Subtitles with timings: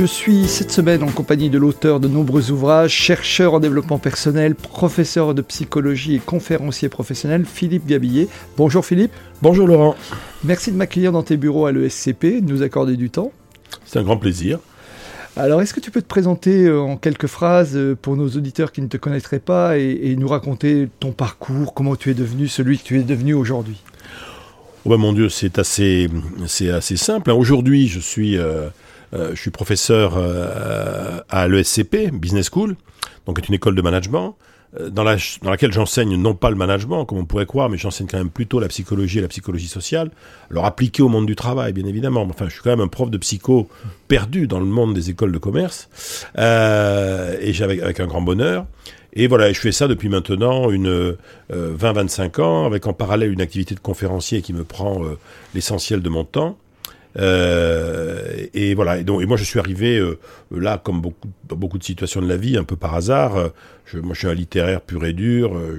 [0.00, 4.54] Je suis cette semaine en compagnie de l'auteur de nombreux ouvrages, chercheur en développement personnel,
[4.54, 8.26] professeur de psychologie et conférencier professionnel, Philippe Gabillet.
[8.56, 9.12] Bonjour Philippe.
[9.42, 9.94] Bonjour Laurent.
[10.42, 13.30] Merci de m'accueillir dans tes bureaux à l'ESCP, de nous accorder du temps.
[13.84, 14.58] C'est un grand plaisir.
[15.36, 18.72] Alors, est-ce que tu peux te présenter euh, en quelques phrases euh, pour nos auditeurs
[18.72, 22.78] qui ne te connaîtraient pas et, nous raconter ton parcours, comment tu es devenu celui
[22.78, 23.82] que tu es devenu aujourd'hui?
[24.86, 26.08] Oh ben, Mon Dieu, c'est assez,
[26.46, 27.30] c'est assez simple.
[27.32, 28.38] Aujourd'hui, je suis...
[28.38, 28.70] Euh,
[29.12, 32.76] je suis professeur euh, à l'ESCP, Business School,
[33.26, 34.36] donc est une école de management,
[34.78, 37.76] euh, dans, la, dans laquelle j'enseigne non pas le management, comme on pourrait croire, mais
[37.76, 40.10] j'enseigne quand même plutôt la psychologie et la psychologie sociale,
[40.50, 42.26] alors appliquée au monde du travail, bien évidemment.
[42.30, 43.68] Enfin, je suis quand même un prof de psycho
[44.06, 45.88] perdu dans le monde des écoles de commerce,
[46.38, 48.66] euh, et j'avais avec un grand bonheur.
[49.12, 51.16] Et voilà, je fais ça depuis maintenant une
[51.52, 55.02] 20-25 ans, avec en parallèle une activité de conférencier qui me prend
[55.52, 56.56] l'essentiel de mon temps.
[57.18, 58.98] Euh, et voilà.
[58.98, 60.18] Et donc, moi, je suis arrivé euh,
[60.50, 63.36] là, comme beaucoup, dans beaucoup de situations de la vie, un peu par hasard.
[63.36, 63.48] Euh,
[63.94, 65.56] moi, je suis un littéraire pur et dur.
[65.56, 65.78] Euh,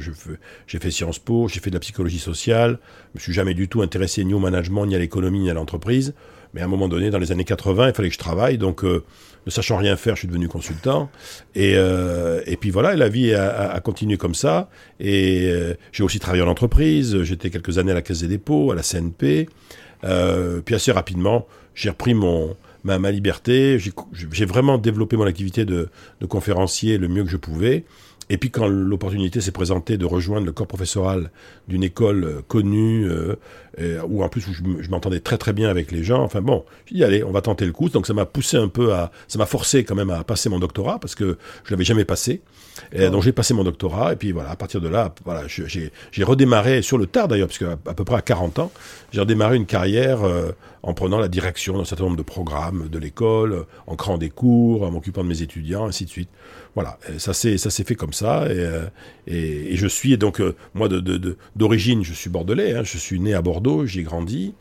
[0.68, 2.80] j'ai fait Sciences Po, j'ai fait de la psychologie sociale.
[3.14, 5.54] Je me suis jamais du tout intéressé ni au management, ni à l'économie, ni à
[5.54, 6.14] l'entreprise.
[6.54, 8.58] Mais à un moment donné, dans les années 80, il fallait que je travaille.
[8.58, 9.00] Donc, ne
[9.48, 11.10] sachant rien faire, je suis devenu consultant.
[11.56, 14.70] Et, et puis voilà, la vie a, a, continué comme ça.
[15.00, 15.50] Et
[15.94, 17.24] j'ai aussi travaillé en entreprise.
[17.24, 19.48] J'étais quelques années à la Caisse des dépôts, à la CNP.
[20.04, 23.78] Euh, puis assez rapidement, j'ai repris mon, ma, liberté.
[23.80, 25.90] J'ai vraiment développé mon activité de,
[26.20, 27.86] de conférencier le mieux que je pouvais.
[28.32, 31.32] Et puis quand l'opportunité s'est présentée de rejoindre le corps professoral
[31.68, 33.36] d'une école euh, connue, euh,
[34.08, 37.04] où en plus je, m'entendais très très bien avec les gens, enfin bon, j'ai dit
[37.04, 37.90] allez, on va tenter le coup.
[37.90, 40.60] Donc ça m'a poussé un peu à, ça m'a forcé quand même à passer mon
[40.60, 42.42] doctorat parce que je l'avais jamais passé.
[42.94, 46.24] Et donc j'ai passé mon doctorat et puis voilà, à partir de là, voilà, j'ai
[46.24, 48.72] redémarré sur le tard d'ailleurs, parce qu'à à peu près à 40 ans,
[49.12, 50.52] j'ai redémarré une carrière euh,
[50.84, 54.84] en prenant la direction d'un certain nombre de programmes de l'école, en créant des cours,
[54.84, 56.30] en m'occupant de mes étudiants, ainsi de suite.
[56.74, 58.86] Voilà, ça s'est ça s'est fait comme ça et, euh,
[59.28, 61.00] et, et, je suis donc euh, moi de
[61.56, 64.54] d'origine de, je suis bordelais, hein, je suis né à Bordeaux, j'y ai grandi.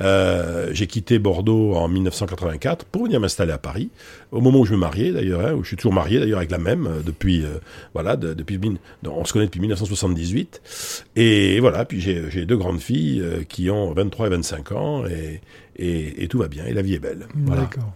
[0.00, 3.90] Euh, j'ai quitté Bordeaux en 1984 pour venir m'installer à Paris,
[4.32, 6.50] au moment où je me mariais d'ailleurs, hein, où je suis toujours marié d'ailleurs avec
[6.50, 7.58] la même euh, depuis, euh,
[7.92, 8.58] voilà, depuis,
[9.06, 11.04] on se connaît depuis 1978.
[11.16, 16.38] Et voilà, puis j'ai deux grandes filles qui ont 23 et 25 ans et, tout
[16.38, 17.26] va bien et la vie est belle.
[17.34, 17.92] D'accord.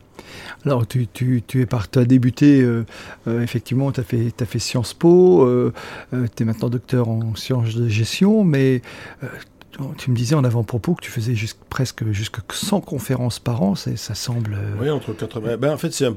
[0.64, 2.66] Alors, tu, tu, tu, as débuté,
[3.26, 5.72] effectivement, tu as fait, Sciences Po,
[6.10, 8.82] tu es maintenant docteur en sciences de gestion, mais
[9.96, 11.34] tu me disais en avant-propos que tu faisais
[11.70, 14.54] presque jusque 100 conférences par an, ça semble...
[14.54, 15.56] Euh, oui, entre 80...
[15.56, 16.16] Ben, en fait, c'est un...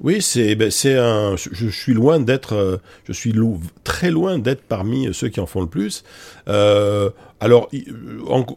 [0.00, 1.36] Oui, c'est ben, un...
[1.36, 2.54] Je, suis loin d'être...
[2.54, 3.34] Euh, je suis
[3.82, 6.04] très loin d'être parmi ceux qui en font le plus.
[6.48, 7.10] Euh,
[7.40, 7.70] alors,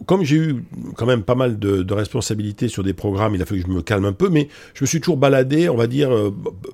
[0.05, 0.63] comme j'ai eu
[0.97, 3.73] quand même pas mal de, de, responsabilités sur des programmes, il a fallu que je
[3.73, 6.11] me calme un peu, mais je me suis toujours baladé, on va dire,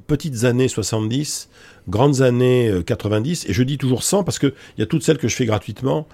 [0.07, 1.49] petites années 70,
[1.87, 5.27] grandes années 90, et je dis toujours 100 parce qu'il y a toutes celles que
[5.27, 6.07] je fais gratuitement,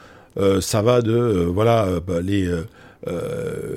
[0.62, 2.50] ça va de euh, voilà euh, bah, les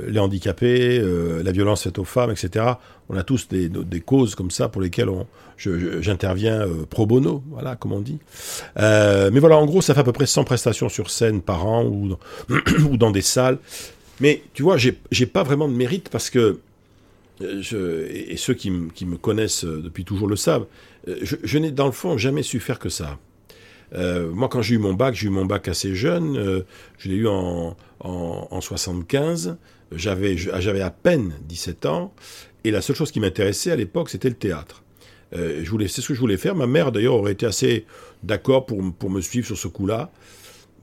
[0.09, 1.03] les handicapés,
[1.45, 2.65] la violence faite aux femmes, etc.
[3.11, 5.27] On a tous des, causes comme ça pour lesquelles on,
[5.59, 8.21] j'interviens pro bono, voilà, comme on dit.
[8.77, 11.85] mais voilà, en gros, ça fait à peu près 100 prestations sur scène par an
[11.85, 13.59] ou dans, des salles.
[14.21, 16.61] Mais tu vois, j'ai pas vraiment de mérite parce que
[17.43, 20.65] et ceux qui, me connaissent depuis toujours le savent,
[21.07, 23.19] je n'ai dans le fond jamais su faire que ça.
[23.95, 26.37] Euh, moi, quand j'ai eu mon bac, j'ai eu mon bac assez jeune.
[26.37, 26.63] Euh,
[26.99, 29.57] je l'ai eu en, en, en 75.
[29.93, 32.13] J'avais, j'avais à peine 17 ans.
[32.65, 34.83] Et la seule chose qui m'intéressait à l'époque, c'était le théâtre.
[35.35, 36.55] Euh, je voulais, c'est ce que je voulais faire.
[36.55, 37.87] Ma mère, d'ailleurs, aurait été assez
[38.23, 40.11] d'accord pour, pour me suivre sur ce coup-là.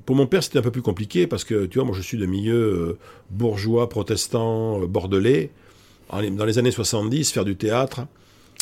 [0.06, 2.18] Pour mon père, c'était un peu plus compliqué parce que, tu vois, moi, je suis
[2.18, 2.98] de milieu
[3.32, 5.50] bourgeois, protestant, bordelais.
[6.12, 8.02] dans les années 70, faire du théâtre,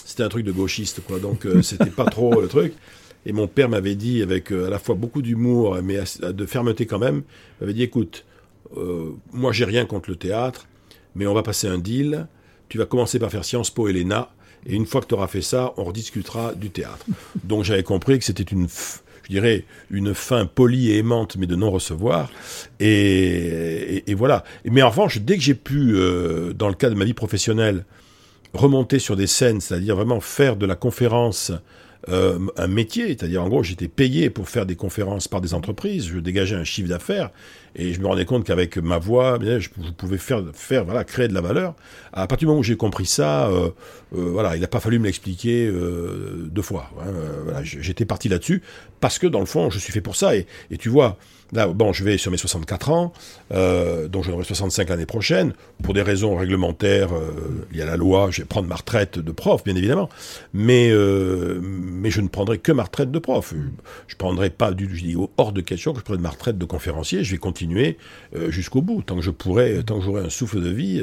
[0.06, 1.20] c'était un truc de gauchiste, quoi.
[1.20, 2.74] Donc, c'était pas trop le truc.
[3.26, 6.86] Et mon père m'avait dit, avec euh, à la fois beaucoup d'humour, mais de fermeté
[6.86, 7.24] quand même,
[7.62, 8.26] m'avait dit, écoute,
[8.78, 10.68] euh, moi j'ai rien contre le théâtre,
[11.16, 12.28] mais on va passer un deal.
[12.70, 14.30] Tu vas commencer par faire Sciences Po et l'ENA,
[14.66, 17.06] et une fois que tu auras fait ça, on rediscutera du théâtre.
[17.44, 18.68] Donc j'avais compris que c'était une,
[19.24, 22.32] je dirais, une fin polie et aimante, mais de non-recevoir.
[22.80, 24.44] Et, et, voilà.
[24.66, 27.86] Mais en revanche, dès que j'ai pu, euh, dans le cadre de ma vie professionnelle,
[28.54, 31.52] remonter sur des scènes, c'est-à-dire vraiment faire de la conférence
[32.10, 36.08] euh, un métier, c'est-à-dire en gros j'étais payé pour faire des conférences par des entreprises,
[36.08, 37.32] je dégageais un chiffre d'affaires
[37.76, 41.28] et je me rendais compte qu'avec ma voix, eh je, pouvais faire, faire, voilà, créer
[41.28, 41.76] de la valeur.
[42.12, 43.70] À partir du moment où j'ai compris ça, euh,
[44.16, 46.92] euh, voilà, il n'a pas fallu me l'expliquer deux fois.
[47.00, 47.12] Hein,
[47.46, 48.62] voilà, j'étais parti là-dessus
[49.00, 50.36] parce que dans le fond, je suis fait pour ça.
[50.36, 50.46] Et
[50.78, 51.18] tu vois,
[51.54, 53.14] Là, bon, je vais sur mes 64 ans,
[53.54, 55.54] euh, donc j'en aurai 65 l'année prochaine.
[55.84, 59.20] Pour des raisons réglementaires, euh, il y a la loi, je vais prendre ma retraite
[59.20, 60.10] de prof, bien évidemment.
[60.54, 63.54] Mais, euh, mais je ne prendrai que ma retraite de prof.
[64.08, 66.58] Je ne prendrai pas du je dis hors de question que je prenne ma retraite
[66.58, 67.24] de conférencier.
[67.24, 67.98] Je vais continuer
[68.36, 71.02] euh, jusqu'au bout, tant que je pourrai, tant que j'aurai un souffle de vie.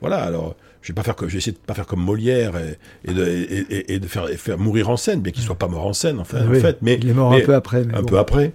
[0.00, 2.76] Voilà, alors je vais pas faire je vais essayer de pas faire comme Molière et,
[3.08, 5.86] et de, et, et de faire, faire, mourir en scène, bien qu'il soit pas mort
[5.86, 6.78] en scène, enfin, en fait.
[6.82, 7.84] Mais, il est mort un peu après.
[7.94, 8.52] un peu après.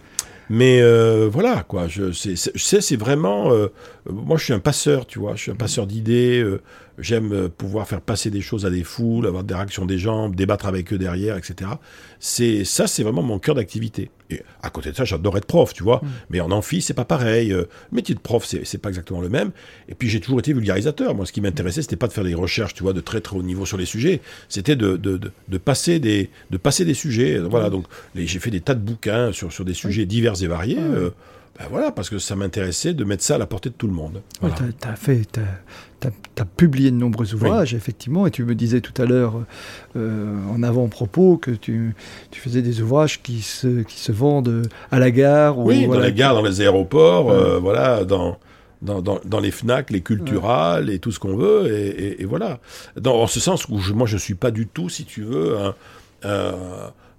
[0.49, 1.87] Mais euh, voilà, quoi.
[1.87, 3.51] Je, sais, c'est vraiment.
[4.07, 5.35] Euh, moi, je suis un passeur, tu vois.
[5.35, 6.41] Je suis un passeur d'idées.
[6.41, 6.61] Euh,
[6.99, 10.29] J'aime euh, pouvoir faire passer des choses à des foules, avoir des réactions des gens,
[10.29, 11.69] débattre avec eux derrière, etc.
[12.19, 14.09] C'est ça, c'est vraiment mon cœur d'activité.
[14.31, 15.97] Et à côté de ça, j'adore être prof, tu vois.
[15.97, 16.07] Mm.
[16.31, 17.49] Mais en amphi, c'est pas pareil.
[17.49, 19.51] Le métier de prof, c'est pas exactement le même.
[19.89, 21.13] Et puis j'ai toujours été vulgarisateur.
[21.13, 23.37] Moi, ce qui m'intéressait, c'était pas de faire des recherches, tu vois, de très très
[23.37, 24.19] haut niveau sur les sujets.
[24.49, 27.37] C'était de, de, de, de, passer des de passer des sujets.
[27.37, 27.69] Voilà.
[27.69, 30.79] Donc j'ai fait des tas de bouquins sur sur des sujets divers et variés.
[30.79, 31.11] Euh,
[31.57, 33.93] ben voilà, parce que ça m'intéressait de mettre ça à la portée de tout le
[33.93, 34.21] monde.
[34.41, 34.55] Voilà.
[34.57, 35.39] tu as, fait,
[36.37, 39.41] as, publié de nombreux ouvrages, effectivement, et tu me disais tout à l'heure,
[39.95, 41.95] euh, en avant-propos, que tu,
[42.29, 45.57] tu, faisais des ouvrages qui se, qui se vendent à la gare.
[45.57, 48.37] Oui, dans la gare, dans les aéroports, euh, voilà, dans...
[48.83, 52.59] Dans, dans, dans, les FNAC, les culturales et tout ce qu'on veut, et, et, voilà.
[52.95, 55.23] Dans, en ce sens où je, moi je ne suis pas du tout, si tu
[55.23, 55.73] veux, un,
[56.23, 56.53] un,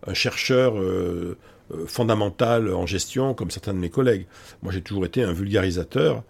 [0.07, 1.37] un chercheur euh,
[1.87, 4.27] fondamentale en gestion, comme certains de mes collègues.
[4.63, 6.23] Moi, j'ai toujours été un vulgarisateur.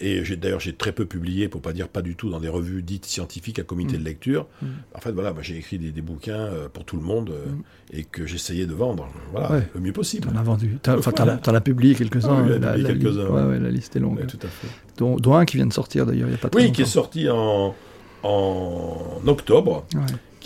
[0.00, 2.48] Et j'ai d'ailleurs j'ai très peu publié, pour pas dire pas du tout, dans des
[2.48, 4.04] revues dites scientifiques à comité de mm.
[4.04, 4.46] lecture.
[4.62, 4.66] Mm.
[4.94, 7.62] En fait, voilà, moi j'ai écrit des, bouquins euh, pour tout le monde euh, mm.
[7.98, 10.28] et que j'essayais de vendre, voilà, le mieux possible.
[10.28, 12.44] T'en as vendu, enfin t'en as, publié quelques-uns.
[12.44, 14.24] Ah la, la, quelques ouais, la, liste est longue.
[14.26, 14.68] tout à fait.
[14.98, 16.86] Dont, un qui vient de sortir d'ailleurs, il n'y a pas très Oui, qui est
[16.86, 17.74] sorti en,
[18.22, 19.84] en octobre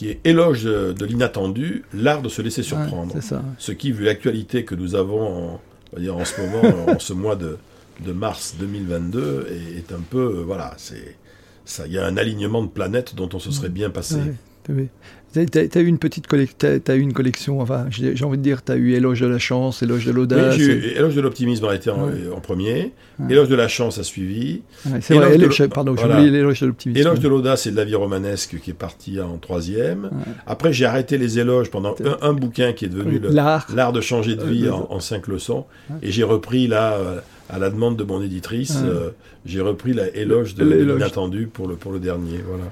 [0.02, 3.14] qui est Éloge de, l'inattendu, l'art de se laisser surprendre.
[3.58, 5.60] Ce qui, vu l'actualité que nous avons en,
[5.96, 7.56] dire en ce moment, en ce mois de,
[8.04, 9.46] de mars 2022,
[9.76, 11.16] est, un peu, euh, voilà, c'est
[11.64, 14.16] ça, il y a un alignement de planètes dont on se serait bien passé.
[14.64, 14.90] Tu
[15.36, 18.76] as, eu une petite as, eu une collection, enfin, j'ai envie de dire, tu as
[18.76, 20.56] eu Éloge de la chance, Éloge de l'audace.
[20.58, 22.92] Oui, Éloge de l'optimisme a été en, premier,
[23.28, 24.62] Éloge de la chance a suivi.
[25.00, 27.00] c'est vrai, éloge, pardon, j'ai oublié l'Éloge de l'optimisme.
[27.00, 30.10] Éloge de l'audace et de la vie romanesque qui est parti en troisième.
[30.46, 34.44] Après, j'ai arrêté les éloges pendant un, bouquin qui est devenu L'art de changer de
[34.44, 35.64] vie en, cinq leçons.
[36.02, 37.18] Et j'ai repris là, euh,
[37.50, 39.10] à la demande de mon éditrice, euh,
[39.44, 42.42] j'ai repris la Éloge de l'inattendu pour le, pour le dernier.
[42.46, 42.64] Voilà.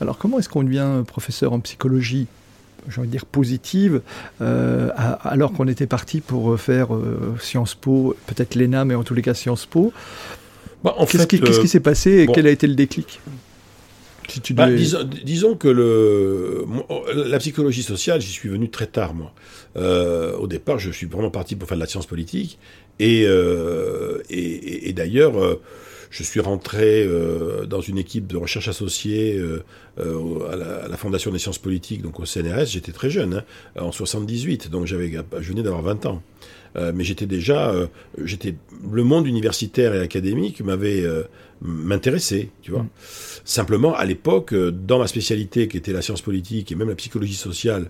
[0.00, 2.26] Alors comment est-ce qu'on devient professeur en psychologie
[2.88, 4.00] j'ai envie de dire positive,
[4.40, 4.90] euh,
[5.22, 9.22] alors qu'on était parti pour faire euh, Sciences Po, peut-être l'ENA, mais en tous les
[9.22, 9.92] cas Sciences Po?
[10.82, 13.20] Bah, qu'est-ce, qui, euh, s'est passé et quel a été le déclic?
[14.50, 16.64] Bah, disons, que le,
[17.14, 19.32] la psychologie sociale, j'y suis venu très tard, moi.
[20.38, 22.58] au départ, je suis vraiment parti pour faire de la science politique.
[23.00, 25.58] Et, et, et d'ailleurs
[26.14, 29.64] je suis rentré euh, dans une équipe de recherche associée euh,
[29.98, 32.66] euh, à, la, Fondation des sciences politiques, donc au CNRS.
[32.66, 33.42] J'étais très jeune,
[33.74, 36.22] hein, en 78, donc j'avais, je venais d'avoir 20 ans.
[36.94, 37.74] mais j'étais déjà,
[38.22, 38.54] j'étais,
[38.92, 41.04] le monde universitaire et académique m'avait
[41.60, 42.82] m'intéressé, tu vois.
[42.82, 42.90] Mm.
[43.44, 47.34] Simplement, à l'époque, dans ma spécialité qui était la science politique et même la psychologie
[47.34, 47.88] sociale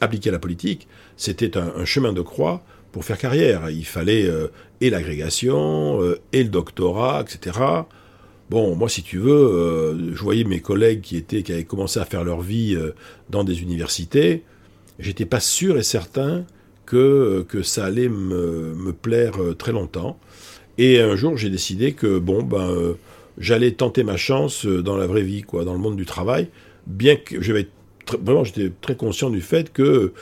[0.00, 2.62] appliquée à la politique, c'était un chemin de croix
[2.94, 3.70] pour faire carrière.
[3.70, 4.46] Il fallait euh,
[4.80, 7.58] et l'agrégation, euh, et le doctorat, etc.
[8.50, 11.98] Bon, moi, si tu veux, euh, je voyais mes collègues qui étaient, qui avaient commencé
[11.98, 12.78] à faire leur vie
[13.30, 14.44] dans des universités.
[15.00, 16.44] J'étais pas sûr et certain
[16.86, 20.16] que, que ça allait me, me plaire très longtemps.
[20.78, 22.94] Et un jour, j'ai décidé que, bon, ben,
[23.38, 26.46] j'allais tenter ma chance dans la vraie vie, quoi, dans le monde du travail,
[26.86, 27.34] bien que
[28.22, 30.12] vraiment, j'étais très conscient du fait que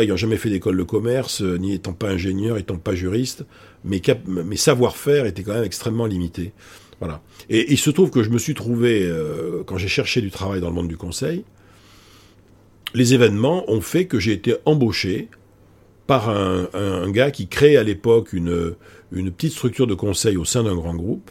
[0.00, 3.44] ayant jamais fait d'école de commerce, euh, n'y étant pas ingénieur, étant pas juriste,
[3.84, 4.00] mes,
[4.56, 6.52] savoir-faire étaient quand même extrêmement limités.
[7.00, 7.20] Voilà.
[7.50, 10.60] Et il se trouve que je me suis trouvé, euh, quand j'ai cherché du travail
[10.60, 11.44] dans le monde du conseil,
[12.94, 15.28] les événements ont fait que j'ai été embauché
[16.06, 18.74] par un, un, gars qui créait à l'époque une,
[19.12, 21.30] une petite structure de conseil au sein d'un grand groupe,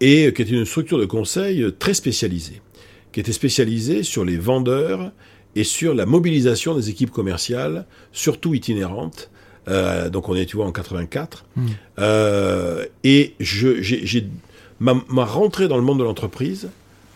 [0.00, 2.60] et qui était une structure de conseil très spécialisée,
[3.12, 5.12] qui était spécialisée sur les vendeurs
[5.56, 9.28] et sur la mobilisation des équipes commerciales, surtout itinérantes,
[9.68, 11.44] Euh, donc on est, tu vois, en 84.
[12.00, 14.26] Euh, et je, j'ai, j'ai-
[14.80, 16.68] ma, ma rentrée dans le monde de l'entreprise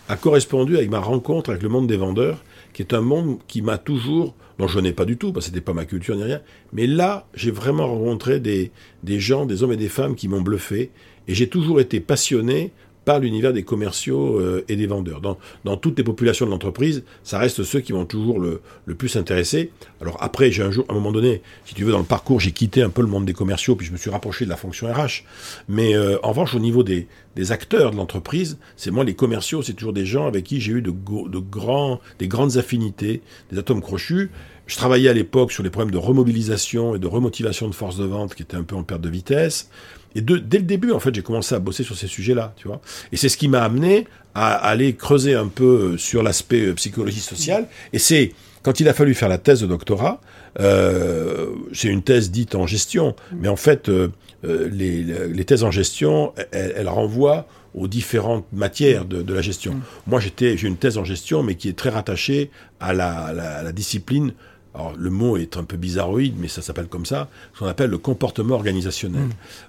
[0.08, 3.62] a correspondu avec ma rencontre avec le monde des vendeurs, qui est un monde qui
[3.62, 6.22] m'a toujours, dont je n'ai pas du tout, parce que c'était pas ma culture ni
[6.22, 6.40] rien,
[6.72, 8.70] mais là, j'ai vraiment rencontré des,
[9.02, 10.90] des gens, des hommes et des femmes qui m'ont bluffé,
[11.26, 12.70] et j'ai toujours été passionné
[13.06, 15.20] par l'univers des commerciaux euh, et des vendeurs.
[15.20, 18.60] Dans, dans toutes les populations de l'entreprise, ça reste ceux qui vont toujours le,
[18.98, 19.70] plus intéresser.
[20.02, 22.40] Alors après, j'ai un jour, à un moment donné, si tu veux, dans le parcours,
[22.40, 24.56] j'ai quitté un peu le monde des commerciaux, puis je me suis rapproché de la
[24.56, 25.22] fonction RH.
[25.68, 27.06] Mais euh, en revanche, au niveau des,
[27.50, 30.82] acteurs de l'entreprise, c'est moi les commerciaux, c'est toujours des gens avec qui j'ai eu
[30.82, 33.22] de, de grands, des grandes affinités,
[33.52, 34.30] des atomes crochus.
[34.66, 38.04] Je travaillais à l'époque sur les problèmes de remobilisation et de remotivation de force de
[38.04, 39.70] vente qui étaient un peu en perte de vitesse.
[40.16, 42.66] Et de- dès le début, en fait, j'ai commencé à bosser sur ces sujets-là, tu
[42.68, 42.80] vois.
[43.12, 46.75] Et c'est ce qui m'a amené à aller creuser un peu euh, sur l'aspect euh,
[46.75, 47.68] psychologie sociale.
[47.92, 48.32] Et c'est
[48.62, 50.20] quand il a fallu faire la thèse de doctorat,
[50.61, 54.08] euh, c'est une thèse dite en gestion, mais en fait, euh,
[54.42, 59.73] les, les thèses en gestion, elles, elles renvoient aux différentes matières de, de la gestion.
[60.06, 63.62] Moi, j'étais, j'ai une thèse en gestion, mais qui est très rattachée à la, la-
[63.62, 64.32] la discipline.
[64.76, 67.88] Alors, le mot est un peu bizarroïde, mais ça s'appelle comme ça, ce qu'on appelle
[67.88, 69.23] le comportement organisationnel.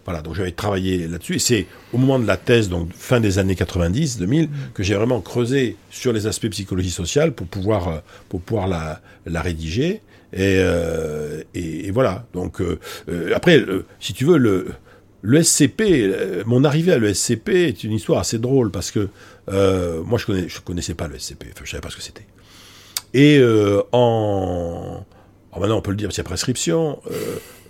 [0.06, 3.40] Voilà, donc j'avais travaillé là-dessus, et c'est au moment de la thèse, donc fin des
[3.40, 7.98] années 90, 2000, que j'ai vraiment creusé sur les aspects psychologie sociale pour pouvoir, euh,
[8.28, 10.02] pour pouvoir la, la rédiger.
[10.34, 12.26] Et, euh, et, et voilà.
[12.34, 12.80] Donc euh,
[13.34, 14.68] après, euh, si tu veux, le,
[15.22, 19.08] le SCP, mon arrivée à l'ESCP est une histoire assez drôle parce que
[19.50, 22.26] moi je connais, je connaissais pas le SCP, enfin, je savais pas ce que c'était.
[23.14, 25.04] Et euh, en,
[25.52, 27.00] alors maintenant on peut le dire, c'est prescription.
[27.10, 27.14] euh,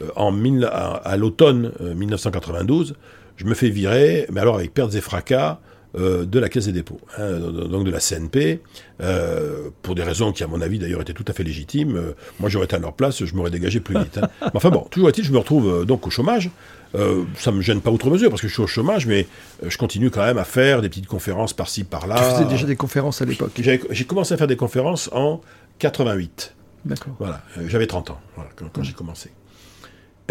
[0.04, 2.96] euh, en mille- à, à l'automne euh, 1992,
[3.38, 5.60] je me fais virer, mais alors avec pertes et fracas,
[5.98, 8.62] euh, de la Caisse des dépôts, hein, donc de la CNP,
[9.02, 11.96] euh, pour des raisons qui, à mon avis, d'ailleurs, étaient tout à fait légitimes.
[11.96, 14.18] Euh, moi, j'aurais été à leur place, je m'aurais dégagé plus vite.
[14.22, 14.28] hein.
[14.42, 16.52] Mais enfin bon, toujours est-il, je me retrouve donc au chômage.
[16.96, 19.28] Euh, ça me gêne pas outre mesure parce que je suis au chômage, mais
[19.64, 22.16] euh, je continue quand même à faire des petites conférences par-ci par-là.
[22.16, 23.52] Tu faisais déjà des conférences à l'époque.
[23.60, 25.42] J'ai commencé à faire des conférences en
[25.80, 26.56] 88.
[26.86, 27.14] D'accord.
[27.20, 29.32] Voilà, euh, j'avais 30 ans voilà, quand, quand j'ai commencé.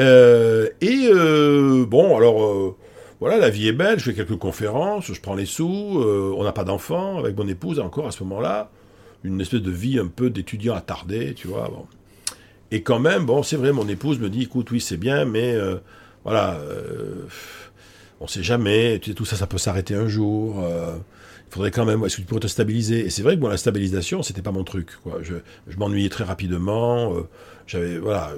[0.00, 2.76] Euh, et euh, bon, alors
[3.20, 6.52] voilà, la vie est belle, je fais quelques conférences, je prends les sous, on n'a
[6.52, 8.70] pas d'enfants avec mon épouse encore à ce moment-là,
[9.24, 11.68] une espèce de vie un peu d'étudiant attardé, tu vois.
[11.68, 11.86] Bon.
[12.70, 15.54] Et quand même, bon, c'est vrai, mon épouse me dit, écoute, oui, c'est bien, mais
[16.26, 17.22] voilà, euh,
[18.20, 20.60] on sait jamais, tout ça, ça peut s'arrêter un jour.
[20.60, 20.96] euh,
[21.48, 23.06] il faudrait quand même, est-ce que tu pourrais te stabiliser?
[23.06, 24.88] Et c'est vrai que moi, la stabilisation, c'était pas mon truc.
[25.04, 25.20] Quoi.
[25.22, 25.36] Je,
[25.68, 27.14] je m'ennuyais très rapidement.
[27.14, 27.20] euh,
[27.68, 28.32] j'avais, voilà,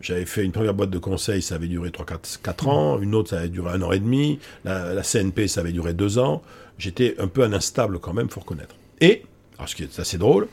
[0.00, 3.00] j'avais fait une première boîte de conseil, ça avait duré 3-4 ans.
[3.00, 4.38] Une autre, ça avait duré un an et demi.
[4.64, 6.42] La, CNP, ça avait duré deux ans.
[6.78, 8.76] J'étais un peu un instable quand même, faut reconnaître.
[9.00, 9.24] Et,
[9.58, 10.46] alors ce qui est assez drôle,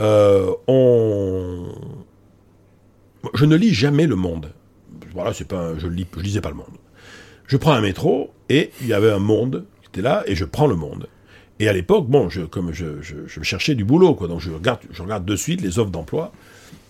[0.00, 1.68] euh, on...
[3.34, 4.50] Je ne lis jamais Le Monde.
[5.14, 6.76] Voilà, c'est pas, je lis, je lisais pas Le Monde.
[7.46, 10.44] Je prends un métro et il y avait un Monde qui était là et je
[10.44, 11.08] prends Le Monde.
[11.58, 14.80] Et à l'époque, bon, je, comme je, je, cherchais du boulot, quoi, donc je regarde,
[14.90, 16.32] je regarde de suite les offres d'emploi.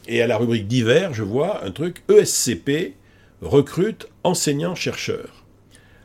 [0.07, 2.95] Et à la rubrique divers, je vois un truc ESCP
[3.43, 5.45] recrute enseignants-chercheurs.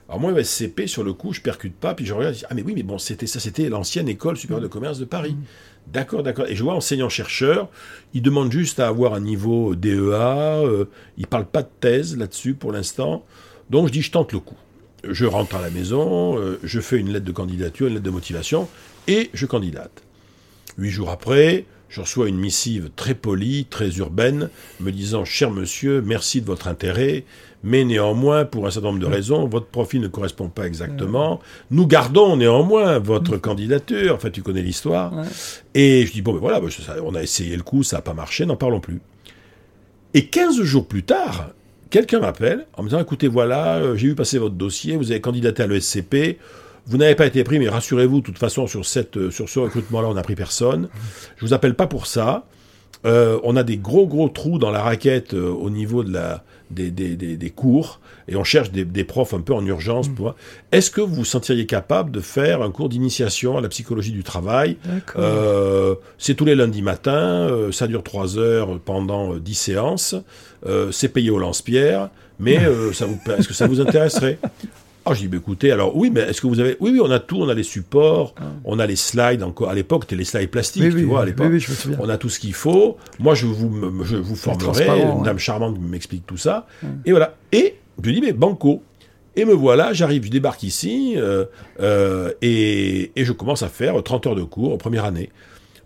[0.09, 2.63] Alors moi, ESCP, sur le coup, je percute pas, puis je regarde, dis, ah mais
[2.63, 5.35] oui, mais bon, c'était ça, c'était l'ancienne école supérieure de commerce de Paris.
[5.87, 6.47] D'accord, d'accord.
[6.47, 7.69] Et je vois enseignant-chercheur,
[8.13, 10.85] il demande juste à avoir un niveau DEA, euh,
[11.17, 13.23] il parle pas de thèse là-dessus pour l'instant.
[13.69, 14.57] Donc je dis, je tente le coup.
[15.07, 18.09] Je rentre à la maison, euh, je fais une lettre de candidature, une lettre de
[18.09, 18.67] motivation,
[19.07, 20.03] et je candidate.
[20.77, 24.49] Huit jours après, je reçois une missive très polie, très urbaine,
[24.79, 27.25] me disant Cher monsieur, merci de votre intérêt,
[27.63, 31.39] mais néanmoins, pour un certain nombre de raisons, votre profil ne correspond pas exactement.
[31.71, 34.13] Nous gardons néanmoins votre candidature.
[34.15, 35.15] Enfin, tu connais l'histoire.
[35.15, 35.23] Ouais.
[35.73, 36.69] Et je dis Bon, ben voilà, ben,
[37.03, 39.01] on a essayé le coup, ça n'a pas marché, n'en parlons plus.
[40.13, 41.49] Et 15 jours plus tard,
[41.89, 45.21] quelqu'un m'appelle en me disant Écoutez, voilà, euh, j'ai vu passer votre dossier, vous avez
[45.21, 46.37] candidaté à l'ESCP.
[46.87, 49.59] Vous n'avez pas été pris, mais rassurez-vous, de toute façon, sur, cette, euh, sur ce
[49.59, 50.87] recrutement-là, on n'a pris personne.
[51.37, 52.45] Je vous appelle pas pour ça.
[53.05, 56.43] Euh, on a des gros, gros trous dans la raquette euh, au niveau de la,
[56.71, 60.07] des, des, des, des cours et on cherche des, profs un peu en urgence.
[60.07, 60.33] pour-
[60.71, 64.23] Est-ce que vous vous sentiriez capable de faire un cours d'initiation à la psychologie du
[64.23, 64.77] travail?
[64.85, 65.21] D'accord.
[65.23, 70.15] euh, c'est tous les lundis matins, ça dure trois heures pendant euh, dix séances,
[70.91, 72.59] c'est payé au lance-pierre, mais
[72.93, 74.39] ça vous, est-ce que ça vous intéresserait?
[75.07, 76.77] Ah, je dis, bah, écoutez, alors oui, mais est-ce que vous avez...
[76.79, 78.33] Oui, oui, on a tout, on a les supports,
[78.63, 81.21] on a les slides, encore à l'époque, c'était les slides plastiques, oui, tu oui, vois,
[81.21, 81.45] à l'époque.
[81.47, 81.97] oui, oui, je me souviens.
[82.01, 82.97] On a tout ce qu'il faut.
[83.19, 84.85] Moi, je vous, me- je vous formerai.
[84.87, 85.23] Une ouais.
[85.23, 86.65] dame charmante m'explique tout ça.
[87.05, 87.35] Et voilà.
[87.51, 88.81] Et je lui dis, mais banco.
[89.37, 91.43] Et me voilà, j'arrive, je débarque ici, euh,
[91.81, 95.29] euh, et, et je commence à faire 30 heures de cours, première année.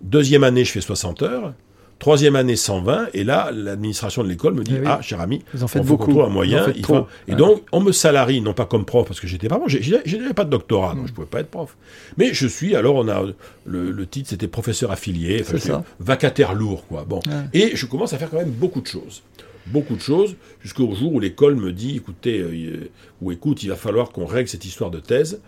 [0.01, 1.53] Deuxième année, je fais 60 heures.
[1.99, 4.85] Troisième année 120, et là, l'administration de l'école me dit Eh oui.
[4.87, 6.11] Ah, cher ami, Vous en faites on faut beaucoup.
[6.11, 6.65] trouve un en moyen.
[6.73, 7.37] il faut- Et Ouais.
[7.37, 10.45] donc, on me salarie, non pas comme prof, parce que j'étais pas bon, j'avais pas
[10.45, 11.75] de doctorat, donc je pouvais pas être prof.
[12.17, 13.21] Mais je suis, alors on a,
[13.65, 17.03] le, le titre c'était professeur affilié, enfin, vacataire lourd, quoi.
[17.07, 17.19] Bon.
[17.27, 17.33] Ouais.
[17.53, 19.21] Et je commence à faire quand même beaucoup de choses.
[19.67, 22.89] Beaucoup de choses, jusqu'au jour où l'école me dit, écoutez, euh,
[23.21, 25.41] ou écoute, il va falloir qu'on règle cette histoire de thèse.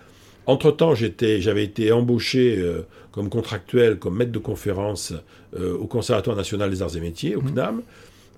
[0.48, 5.14] Entre-temps, j'avais été embauché euh, comme contractuel, comme maître de conférence
[5.60, 7.82] euh, au Conservatoire national des arts et métiers, au CNAM.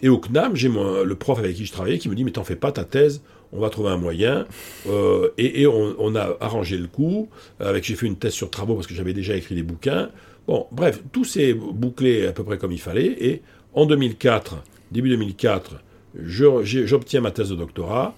[0.01, 2.43] Et au CNAM, j'ai le prof avec qui je travaillais qui me dit, mais t'en
[2.43, 4.45] fais pas ta thèse, on va trouver un moyen.
[4.89, 7.29] Euh, et et on, on a arrangé le coup.
[7.59, 10.09] Avec, j'ai fait une thèse sur travaux parce que j'avais déjà écrit des bouquins.
[10.47, 13.15] Bon, bref, tout s'est bouclé à peu près comme il fallait.
[13.19, 13.41] Et
[13.73, 14.55] en 2004,
[14.91, 15.75] début 2004,
[16.19, 18.15] je- j'ai- j'obtiens ma thèse de doctorat.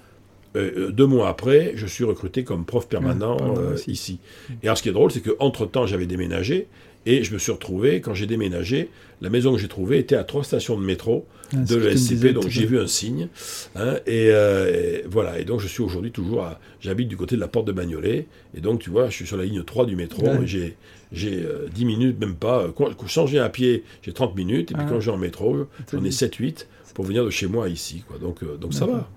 [0.55, 4.19] Euh, euh, deux mois après, je suis recruté comme prof permanent pardon, euh, ici.
[4.63, 6.67] Et alors, ce qui est drôle, c'est qu'entre-temps, j'avais déménagé.
[7.07, 8.89] Et je me suis retrouvé, quand j'ai déménagé,
[9.21, 12.47] la maison que j'ai trouvée était à trois stations de métro Ah, de l'ESCP, donc
[12.47, 13.27] j'ai vu un signe.
[13.75, 16.43] hein, et, euh, et voilà, et donc je suis aujourd'hui toujours.
[16.81, 18.25] J'habite du côté de la porte de Bagnolet,
[18.57, 20.39] et donc tu vois, je suis sur la ligne 3 du métro, Ouais.
[20.47, 20.77] j'ai.
[21.11, 22.67] J'ai euh, 10 minutes, même pas.
[22.75, 24.71] Quand, quand changer à pied, j'ai 30 minutes.
[24.71, 24.89] Et puis Ah.
[24.89, 26.15] quand j'ai en métro, j'en ai dit.
[26.15, 28.03] 7-8 pour venir de chez moi ici.
[28.07, 28.17] Quoi.
[28.17, 29.07] Donc, euh, donc ça va.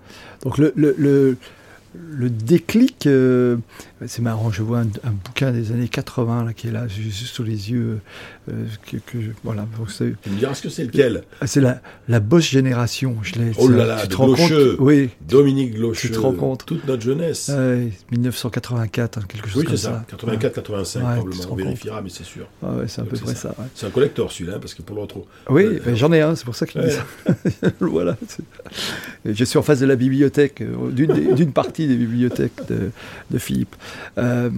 [0.43, 1.37] Donc le, le, le,
[1.95, 3.57] le déclic, euh,
[4.07, 7.33] c'est marrant, je vois un, un bouquin des années 80 là, qui est là, juste
[7.33, 7.99] sous les yeux.
[8.49, 9.65] euh, que, que je- voilà.
[9.87, 11.23] Tu me diras, est-ce que c'est lequel?
[11.41, 13.17] Ah, c'est la, la Boss Génération.
[13.21, 14.75] Je l'ai, Oh là ça, là, tu de te rends compte Glocheux.
[14.79, 16.07] Oui, Dominique Glocheux.
[16.09, 17.49] Tu te rends compte Toute notre jeunesse.
[17.53, 20.03] ouais, 1984, hein, quelque chose oui, comme c'est ça.
[20.07, 21.47] 84, 85, Ouais, probablement.
[21.51, 22.47] On vérifiera, mais c'est sûr.
[22.63, 23.41] Ah ouais, c'est à peu près ça.
[23.41, 23.55] ça.
[23.59, 23.65] ouais.
[23.75, 25.25] C'est un collector celui-là, parce que pour le retrouver.
[25.49, 27.05] Oui, Euh, ben, j'en ai un, c'est pour ça que je dis ça.
[27.81, 28.17] voilà.
[29.25, 32.91] Je suis en face de la bibliothèque, euh, d'une partie des bibliothèques de,
[33.29, 33.75] de Philippe.
[34.17, 34.49] Euh,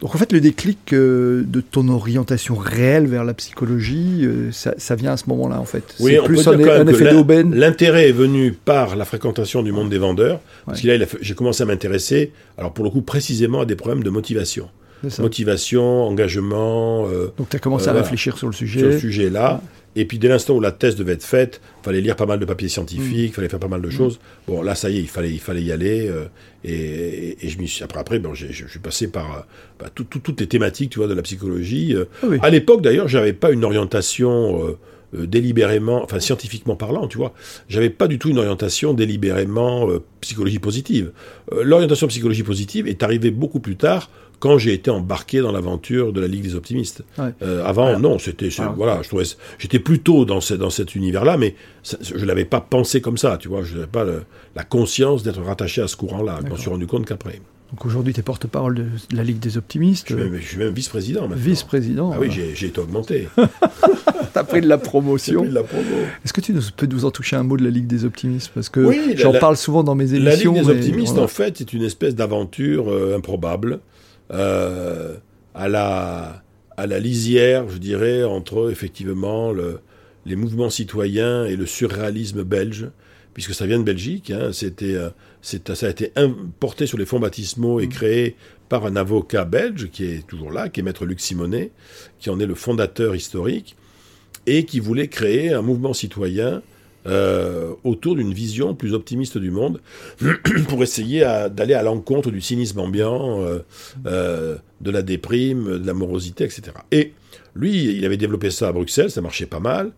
[0.00, 4.74] donc en fait, le déclic euh, de ton orientation réelle vers la psychologie, euh, ça,
[4.76, 5.94] ça vient à ce moment-là en fait.
[6.00, 7.54] Oui, on plus peut un, dire un que effet d'aubaine.
[7.54, 10.40] L'intérêt est venu par la fréquentation du monde des vendeurs.
[10.66, 14.02] Parce que là, j'ai commencé à m'intéresser, alors pour le coup, précisément à des problèmes
[14.02, 14.68] de motivation.
[15.08, 15.22] ça.
[15.22, 18.80] Motivation, engagement, euh, Donc tu as commencé à réfléchir sur le sujet.
[18.80, 19.62] sur le sujet-là.
[19.96, 22.44] Et puis dès l'instant où la thèse devait être faite, fallait lire pas mal de
[22.44, 23.34] papiers scientifiques, Mm.
[23.34, 24.18] fallait faire pas mal de choses.
[24.48, 26.08] Bon, là, ça y est, il fallait, il fallait y aller.
[26.08, 26.24] euh,
[26.64, 27.84] et, et je m'y suis.
[27.84, 29.40] Après, après, bon, je suis passé par euh,
[29.78, 31.94] bah, tout- tout- toutes les thématiques, tu vois, de la psychologie.
[31.94, 32.06] euh.
[32.22, 32.38] Ah oui.
[32.42, 34.78] À l'époque, d'ailleurs, j'avais pas une orientation euh,
[35.14, 37.32] euh, délibérément, enfin scientifiquement parlant, tu vois.
[37.68, 41.12] J'avais pas du tout une orientation délibérément euh, psychologie positive.
[41.52, 46.12] Euh, L'orientation psychologie positive est arrivée beaucoup plus tard quand j'ai été embarqué dans l'aventure
[46.12, 47.02] de la Ligue des optimistes.
[47.18, 47.30] Ouais.
[47.42, 49.24] Euh, avant, Alors- non, c'était, voilà, je trouvais,
[49.58, 53.38] j'étais plutôt dans, ce- dans cet univers-là, mais ça- je l'avais pas pensé comme ça,
[53.40, 54.24] tu vois, je n'avais pas le-
[54.54, 56.40] la conscience d'être rattaché à ce courant-là.
[56.44, 57.40] Je m'en suis rendu compte qu'après.
[57.74, 58.84] Donc aujourd'hui, tu es porte-parole de,
[59.16, 61.36] la Ligue des optimistes, Je suis même, vice-président maintenant.
[61.36, 62.12] vice-président.
[62.14, 63.26] Ah oui, j'ai, été augmenté.
[63.36, 65.40] tu as pris de la promotion.
[65.40, 65.82] pris de la promo.
[66.24, 68.52] Est-ce que tu nous, peux nous en toucher un mot de la Ligue des optimistes?
[68.54, 70.52] Parce que Oui, la- j'en la- parle souvent dans mes La émissions.
[70.52, 71.24] Ligue des optimistes, voilà.
[71.24, 73.80] en fait, c'est une espèce d'aventure euh, improbable,
[74.32, 75.16] euh,
[75.56, 76.44] à, la,
[76.76, 79.80] à la lisière, je dirais, entre effectivement le-
[80.26, 82.86] les mouvements citoyens et le surréalisme belge,
[83.32, 84.30] puisque ça vient de Belgique.
[84.30, 85.08] hein, c'était, euh,
[85.44, 88.36] ça a été importé sur les fonds baptismaux et créé
[88.68, 91.70] par un avocat belge qui est toujours là, qui est maître Luc Simonet,
[92.18, 93.76] qui en est le fondateur historique,
[94.46, 96.62] et qui voulait créer un mouvement citoyen
[97.06, 99.82] euh, autour d'une vision plus optimiste du monde
[100.68, 103.58] pour essayer d'aller à l'encontre du cynisme ambiant, euh,
[104.06, 106.62] euh, de la déprime, de la morosité, etc.
[106.92, 107.12] Et
[107.54, 109.92] lui, il avait développé ça à Bruxelles, ça marchait pas mal.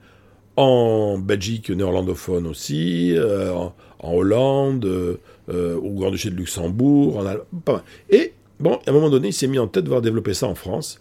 [0.56, 7.72] En Belgique néerlandophone aussi, en, en Hollande, euh, au Grand-Duché de Luxembourg, en Allemagne, pas
[7.74, 7.82] mal.
[8.10, 10.46] Et bon, à un moment donné, il s'est mis en tête de voir développer ça
[10.46, 11.00] en France.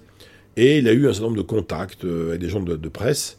[0.57, 2.89] Et il a eu un certain nombre de contacts euh, avec des gens de, de
[2.89, 3.37] presse.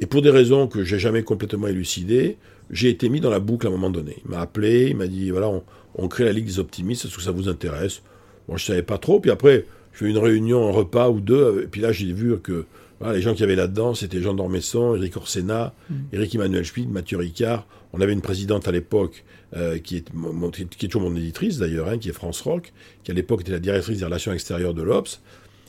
[0.00, 2.36] Et pour des raisons que j'ai jamais complètement élucidées,
[2.70, 4.16] j'ai été mis dans la boucle à un moment donné.
[4.24, 5.62] Il m'a appelé, il m'a dit voilà, on,
[5.96, 8.02] on crée la Ligue des optimistes, est-ce que ça vous intéresse?
[8.48, 9.20] Moi, je savais pas trop.
[9.20, 11.62] Puis après, je fais une réunion, un repas ou deux.
[11.62, 12.66] Et puis là, j'ai vu que
[12.98, 15.74] voilà, les gens qui avaient là-dedans, c'était Jean d'Ormesson, Éric Orsena,
[16.12, 17.66] Éric Emmanuel Schmitt, Mathieu Ricard.
[17.92, 19.24] On avait une présidente à l'époque
[19.56, 22.72] euh, qui, est, mon- toujours mon éditrice d'ailleurs, hein, qui est France Rock,
[23.04, 25.20] qui à l'époque était la directrice des relations extérieures de l'Obs.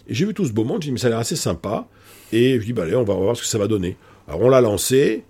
[0.08, 1.88] Et j'ai vu tout ce beau monde, j'ai dit, mais ça a l'air assez sympa.
[2.32, 3.98] Et je dis, bah, allez, on va voir ce que ça va donner.
[4.28, 5.24] Alors, on l'a lancé.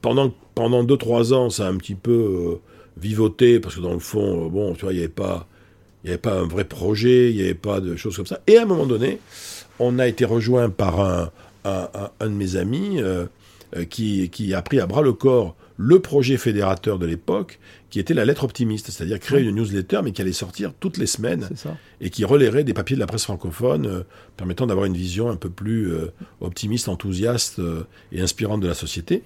[0.00, 2.60] Pendant, pendant 2-3 ans, ça a un petit peu euh,
[3.00, 5.46] vivoté, parce que dans le fond, euh, bon, tu vois, il n'y avait pas.
[6.04, 8.40] Il n'y avait pas un vrai projet, il n'y avait pas de choses comme ça.
[8.48, 9.20] Et à un moment donné,
[9.78, 11.30] on a été rejoint par un,
[11.64, 13.26] un, de mes amis euh,
[13.88, 17.58] qui, qui a pris à bras le corps le projet fédérateur de l'époque,
[17.90, 21.06] qui était la lettre optimiste, c'est-à-dire créer une newsletter, mais qui allait sortir toutes les
[21.06, 21.48] semaines,
[22.00, 24.02] et qui relayerait des papiers de la presse francophone, euh,
[24.36, 28.74] permettant d'avoir une vision un peu plus euh, optimiste, enthousiaste euh, et inspirante de la
[28.74, 29.22] société.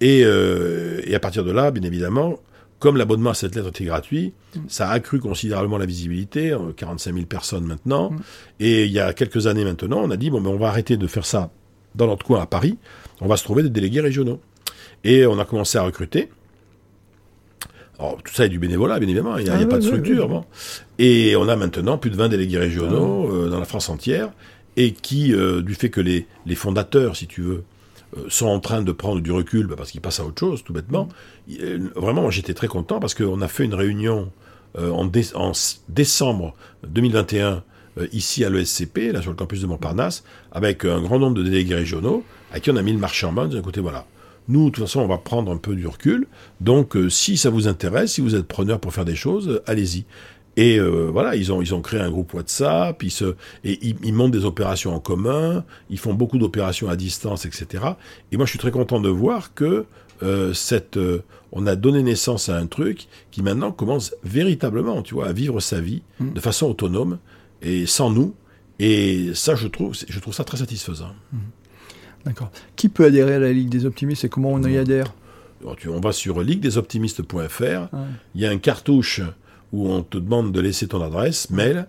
[0.00, 2.38] Et, et, à partir de là, bien évidemment,
[2.78, 4.60] comme l'abonnement à cette lettre était gratuit, mm.
[4.68, 8.10] ça a accru considérablement la visibilité, 45 000 personnes maintenant.
[8.10, 8.18] Mm.
[8.60, 10.98] Et il y a quelques années maintenant, on a dit, bon, mais on va arrêter
[10.98, 11.50] de faire ça
[11.94, 12.76] dans notre coin à Paris,
[13.20, 14.40] on va se trouver des délégués régionaux.
[15.06, 16.30] Et on a commencé à recruter.
[17.98, 20.44] Alors, tout ça est du bénévolat, bien évidemment, il n'y a, ah pas de structure.
[20.98, 24.32] Et on a maintenant plus de 20 délégués régionaux ah euh, dans la France entière,
[24.76, 27.62] et qui, euh, du fait que les, les, fondateurs, si tu veux,
[28.16, 30.64] euh, sont en train de prendre du recul, bah, parce qu'ils passent à autre chose,
[30.64, 31.08] tout bêtement,
[31.94, 34.32] vraiment, j'étais très content, parce qu'on a fait une réunion
[34.76, 35.52] en, en,
[35.88, 36.54] décembre
[36.88, 37.62] 2021,
[38.12, 41.76] ici à l'ESCP, là sur le campus de Montparnasse, avec un grand nombre de délégués
[41.76, 44.04] régionaux, à qui on a mis le marché en main, d'un côté, voilà
[44.48, 46.26] nous, de toute façon, on va prendre un peu du recul.
[46.60, 49.62] Donc, euh, si ça vous intéresse, si vous êtes preneur pour faire des choses, euh,
[49.66, 50.04] allez-y.
[50.56, 54.14] Et euh, voilà, ils ont, ils ont créé un groupe WhatsApp, ils se, et ils,
[54.14, 57.84] montent des opérations en commun, ils font beaucoup d'opérations à distance, etc.
[58.32, 59.84] Et moi, je suis très content de voir que
[60.54, 60.98] cette,
[61.52, 65.60] on a donné naissance à un truc qui maintenant commence véritablement, tu vois, à vivre
[65.60, 66.32] sa vie mmh.
[66.32, 67.18] de façon autonome
[67.60, 68.34] et sans nous.
[68.78, 71.14] Et ça, je trouve, je trouve ça très satisfaisant.
[71.32, 71.38] Mmh.
[72.26, 72.50] D'accord.
[72.74, 75.14] Qui peut adhérer à la Ligue des optimistes et comment on y adhère?
[75.64, 77.88] On va sur liguedesoptimistes.fr.
[78.34, 79.22] Il y a un cartouche
[79.72, 81.86] où on te demande de laisser ton adresse mail.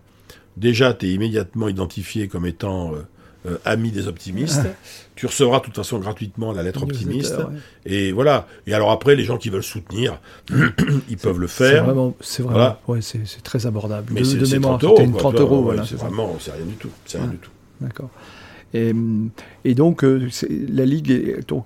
[0.55, 3.05] Déjà, tu es immédiatement identifié comme étant euh,
[3.45, 4.67] euh, ami des optimistes.
[5.15, 7.35] Tu recevras de toute façon gratuitement la lettre optimiste.
[7.85, 8.47] Et voilà.
[8.65, 10.19] Et alors après, les gens qui veulent soutenir,
[11.09, 11.85] ils peuvent le faire.
[12.21, 14.13] C'est vraiment, c'est très abordable.
[14.13, 15.07] Mais c'est 30 euros.
[15.17, 16.89] 30 euros, c'est vraiment, c'est rien du tout.
[17.05, 17.51] C'est rien du tout.
[17.79, 18.09] D'accord.
[18.73, 20.29] Et, donc, euh,
[20.69, 21.09] la Ligue,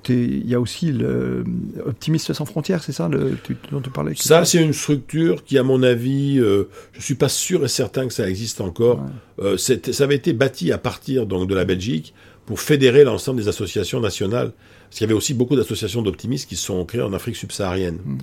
[0.09, 1.43] il y a aussi le
[1.85, 3.37] Optimistes sans frontières, c'est ça le,
[3.71, 7.15] dont tu parlais Ça, c'est une structure qui, à mon avis, euh, je ne suis
[7.15, 9.03] pas sûr et certain que ça existe encore.
[9.39, 12.13] Euh, ça avait été bâti à partir donc, de la Belgique
[12.45, 14.51] pour fédérer l'ensemble des associations nationales.
[14.89, 17.99] Parce qu'il y avait aussi beaucoup d'associations d'optimistes qui se sont créées en Afrique subsaharienne.
[18.03, 18.17] Hmm.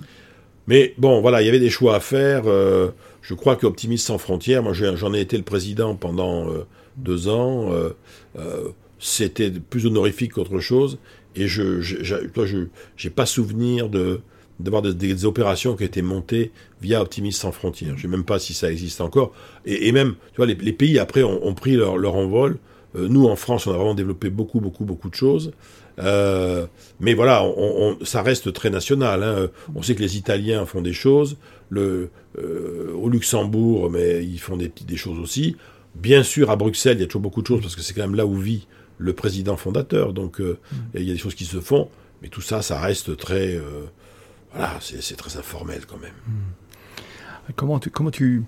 [0.67, 2.43] Mais bon, voilà, il y avait des choix à faire.
[2.43, 6.45] je crois que Optimistes sans frontières, moi j'en ai été le président pendant
[6.99, 7.71] deux ans.
[7.71, 7.89] Euh,
[8.37, 10.99] euh, c'était plus honorifique qu'autre chose.
[11.35, 12.23] Et je
[13.03, 14.21] n'ai pas souvenir de
[14.59, 17.91] d'avoir des, opérations qui étaient montées via Optimistes sans frontières.
[17.91, 19.31] Je ne sais même pas si ça existe encore.
[19.65, 22.57] Et, même, tu vois, les, pays après ont, pris leur, envol.
[22.97, 25.53] Euh, nous, en France, on a vraiment développé beaucoup, beaucoup, beaucoup de choses.
[25.97, 27.45] mais voilà,
[28.03, 29.23] ça reste très national.
[29.23, 29.47] Hein.
[29.75, 31.37] On sait que les Italiens font des choses.
[31.69, 35.55] Le, au Luxembourg, mais ils font des, des choses aussi.
[36.01, 38.01] Bien sûr, à Bruxelles, il y a toujours beaucoup de choses parce que c'est quand
[38.01, 40.13] même là où vit le président fondateur.
[40.13, 40.75] Donc, euh, mm.
[40.95, 41.89] il y a des choses qui se font,
[42.21, 43.55] mais tout ça, ça reste très.
[43.55, 43.85] Euh,
[44.53, 46.13] voilà, c'est très informel quand même.
[46.27, 47.51] Mm.
[47.55, 47.89] Comment tu.
[47.89, 48.43] Comment tu...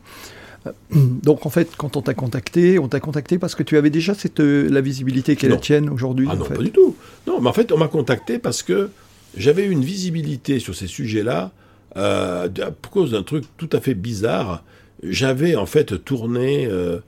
[0.68, 0.72] Euh,
[1.24, 4.14] donc en fait, quand on t'a contacté, on t'a contacté parce que tu avais déjà
[4.14, 6.96] cette, la visibilité qu'est la tienne aujourd'hui Ah non, pas du tout.
[7.28, 8.90] Non, mais en fait, on m'a contacté parce que
[9.36, 11.52] j'avais une visibilité sur ces sujets-là
[11.98, 14.64] euh, à cause d'un truc tout à fait bizarre.
[15.04, 17.00] J'avais en fait tourné euh,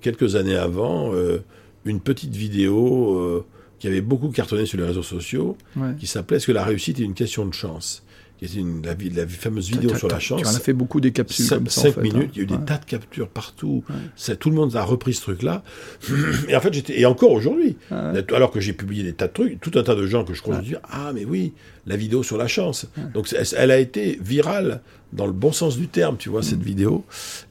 [0.00, 1.38] quelques années avant euh,
[1.84, 3.44] une petite vidéo euh,
[3.78, 5.56] qui avait beaucoup cartonné sur les réseaux sociaux,
[5.98, 8.04] qui s'appelait Est-ce que la réussite est une question de chance?
[8.38, 10.40] Qui était une, la, la, fameuse vidéo sur la chance.
[10.42, 11.90] Tu en as fait beaucoup des capsules comme ça.
[11.92, 12.30] 5 minutes, hein.
[12.34, 13.82] il y a eu des tas de captures partout.
[14.38, 15.64] Tout le monde a repris ce truc-là.
[16.48, 17.00] Et en fait, j'étais.
[17.00, 19.96] Et encore aujourd'hui, ah alors que j'ai publié des tas de trucs, tout un tas
[19.96, 21.52] de gens que je crois dire Ah, mais oui,
[21.86, 22.86] la vidéo sur la chance.
[23.12, 26.62] Donc, elle, a été virale dans le bon sens du terme, tu vois, cette mm.
[26.62, 27.04] vidéo.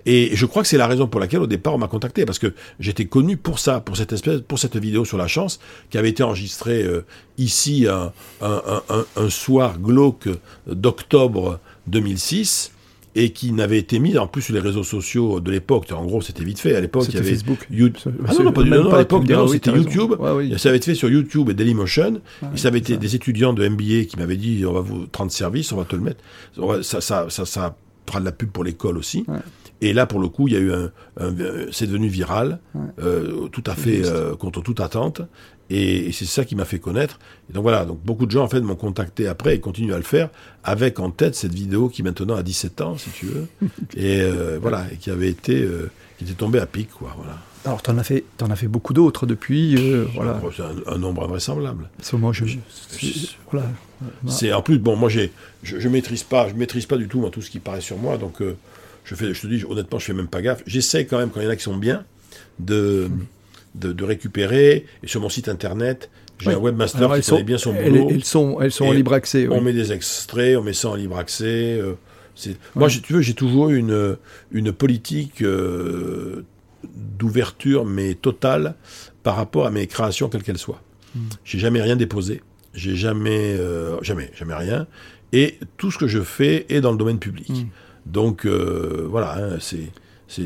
[0.05, 2.39] Et je crois que c'est la raison pour laquelle, au départ, on m'a contacté, parce
[2.39, 5.97] que j'étais connu pour ça, pour cette espèce, pour cette vidéo sur la chance, qui
[5.97, 7.05] avait été enregistrée euh,
[7.37, 10.29] ici un, un, un, un, soir glauque
[10.67, 12.71] d'octobre 2006
[13.15, 15.91] et qui n'avait été mis en plus sur les réseaux sociaux de l'époque.
[15.91, 16.75] En gros, c'était vite fait.
[16.75, 17.67] À l'époque, il y avait Facebook.
[17.71, 18.13] YouTube.
[18.27, 18.89] Ah non, non, pas du tout.
[18.89, 20.13] À l'époque, c'était YouTube.
[20.57, 22.21] Ça avait été fait sur YouTube et Dailymotion.
[22.53, 25.31] et ça avait été des étudiants de MBA qui m'avaient dit on va vous prendre
[25.31, 26.23] service, on va te le mettre.
[26.83, 29.25] Ça, ça, ça, ça fera de la pub pour l'école aussi.
[29.81, 30.91] Et là, pour le coup, il y a eu un,
[31.71, 32.59] c'est devenu viral,
[32.99, 35.21] euh, tout à fait euh, contre toute attente.
[35.69, 37.19] Et, c'est ça qui m'a fait connaître.
[37.49, 39.97] Et donc voilà, donc beaucoup de gens en fait m'ont contacté après et continuent à
[39.97, 40.29] le faire
[40.63, 43.47] avec en tête cette vidéo qui maintenant a 17 ans, si tu veux,
[43.95, 47.37] et euh, voilà, et qui avait été, euh, qui était tombée à pic, quoi, voilà.
[47.65, 50.39] Alors, tu en as fait, en as fait beaucoup d'autres depuis, euh, voilà.
[50.55, 51.89] C'est un, nombre invraisemblable.
[52.01, 52.45] C'est moi, je,
[53.51, 53.67] voilà.
[54.27, 57.19] C'est en plus bon, moi j'ai, je, je, maîtrise pas, je maîtrise pas du tout
[57.19, 58.41] moi, tout ce qui paraît sur moi, donc
[59.03, 60.63] je fais, je te dis honnêtement, je fais même pas gaffe.
[60.67, 62.03] J'essaie quand même quand il y en a qui sont bien
[62.59, 63.09] de
[63.79, 64.85] de, récupérer.
[65.03, 66.09] Et sur mon site internet,
[66.39, 68.07] J'ai un webmaster Alors, qui sont, connaît bien son boulot.
[68.09, 69.47] elles sont, elles sont en libre accès.
[69.47, 69.55] oui.
[69.55, 71.79] On met des extraits, on met ça en libre accès.
[71.79, 71.93] euh,
[72.75, 74.17] Moi, tu veux, j'ai toujours une,
[74.51, 76.45] une politique euh,
[76.95, 78.75] d'ouverture, mais totale,
[79.23, 80.81] par rapport à mes créations, quelles qu'elles soient.
[81.15, 81.19] Mm.
[81.43, 82.41] J'ai jamais rien déposé.
[82.73, 84.87] J'ai jamais, euh, jamais, jamais rien.
[85.33, 87.49] Et tout ce que je fais est dans le domaine public.
[87.49, 87.65] Mm.
[88.05, 89.91] Donc, voilà, hein, c'est,
[90.29, 90.43] c'est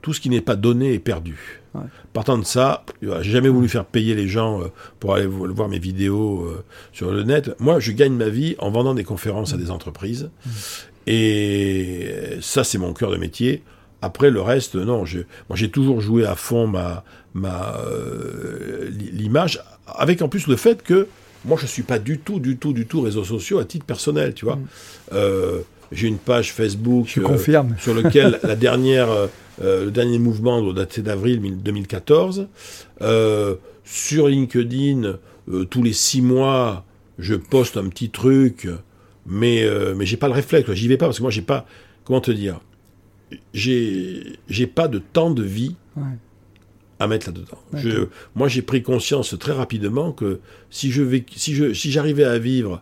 [0.00, 1.61] tout ce qui n'est pas donné est perdu.
[1.74, 1.80] Ouais.
[2.12, 4.66] Partant de ça, j'ai jamais voulu faire payer les gens euh,
[5.00, 7.50] pour aller vo- voir mes vidéos euh, sur le net.
[7.60, 10.28] Moi, je gagne ma vie en vendant des conférences à des entreprises.
[11.06, 13.62] Et ça, c'est mon cœur de métier.
[14.02, 15.04] Après, le reste, non.
[15.04, 17.04] Je, moi, j'ai toujours joué à fond ma,
[17.34, 21.08] ma, euh, li- l'image, avec en plus le fait que
[21.44, 24.34] moi, je suis pas du tout, du tout, du tout réseaux sociaux à titre personnel,
[24.34, 24.56] tu vois.
[24.56, 24.66] Mm.
[25.14, 25.58] Euh,
[25.90, 27.74] j'ai une page Facebook Je euh, confirme.
[27.78, 29.08] sur lequel la dernière,
[29.60, 32.48] le dernier mouvement doit dater d'avril 2014.
[33.02, 35.18] Euh, sur LinkedIn,
[35.50, 36.84] euh, tous les six mois,
[37.18, 38.68] je poste un petit truc,
[39.26, 40.72] mais euh, mais j'ai pas le réflexe.
[40.72, 41.66] J'y vais pas parce que moi j'ai pas,
[42.04, 42.60] comment te dire,
[43.52, 46.04] j'ai pas de temps de vie Ouais.
[47.00, 47.58] à mettre là-dedans.
[48.34, 52.38] Moi, j'ai pris conscience très rapidement que si je vais, si je, si j'arrivais à
[52.38, 52.80] vivre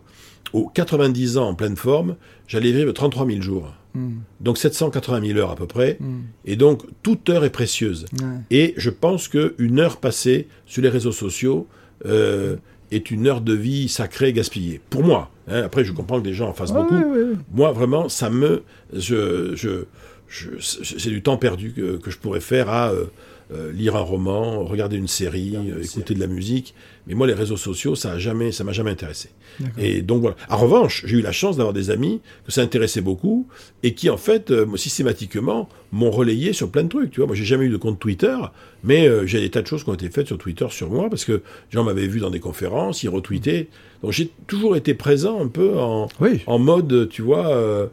[0.53, 2.15] aux 90 ans en pleine forme,
[2.47, 3.73] j'allais vivre 33 000 jours.
[3.93, 4.09] Mm.
[4.39, 5.97] Donc 780 000 heures à peu près.
[5.99, 6.19] Mm.
[6.45, 8.05] Et donc, toute heure est précieuse.
[8.21, 8.27] Ouais.
[8.49, 11.67] Et je pense qu'une heure passée sur les réseaux sociaux
[12.05, 12.55] euh,
[12.91, 14.81] est une heure de vie sacrée gaspillée.
[14.89, 15.29] Pour moi.
[15.47, 15.63] hein.
[15.63, 16.95] Après, je comprends que des gens en fassent Ouais, beaucoup.
[16.95, 17.25] ouais.
[17.53, 18.63] Moi, vraiment, ça me.
[18.93, 19.85] Je, je,
[20.27, 23.05] je- c'est du temps perdu que, que je pourrais faire à euh,
[23.53, 26.73] euh, lire un roman, regarder une série, euh, écouter de la musique.
[27.07, 29.29] Mais moi, les réseaux sociaux, ça a jamais, ça m'a jamais intéressé.
[29.77, 30.35] Et donc voilà.
[30.49, 33.47] En revanche, j'ai eu la chance d'avoir des amis que ça intéressait beaucoup
[33.83, 37.11] et qui, en fait, euh, systématiquement, m'ont relayé sur plein de trucs.
[37.11, 38.37] Tu vois, moi, j'ai jamais eu de compte Twitter,
[38.83, 41.25] mais j'ai des tas de choses qui ont été faites sur Twitter sur moi parce
[41.25, 43.67] que les gens m'avaient vu dans des conférences, ils retweetaient.
[44.03, 46.41] Donc j'ai toujours été présent un peu en, Oui.
[46.47, 47.87] en mode, tu vois, euh,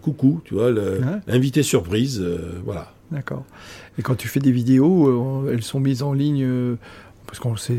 [0.00, 0.98] coucou, tu vois, Ouais.
[1.26, 2.92] l'invité surprise, euh, voilà.
[3.10, 3.44] D'accord.
[3.98, 6.76] Et quand tu fais des vidéos, euh, elles sont mises en ligne euh,
[7.26, 7.78] parce qu'on sait,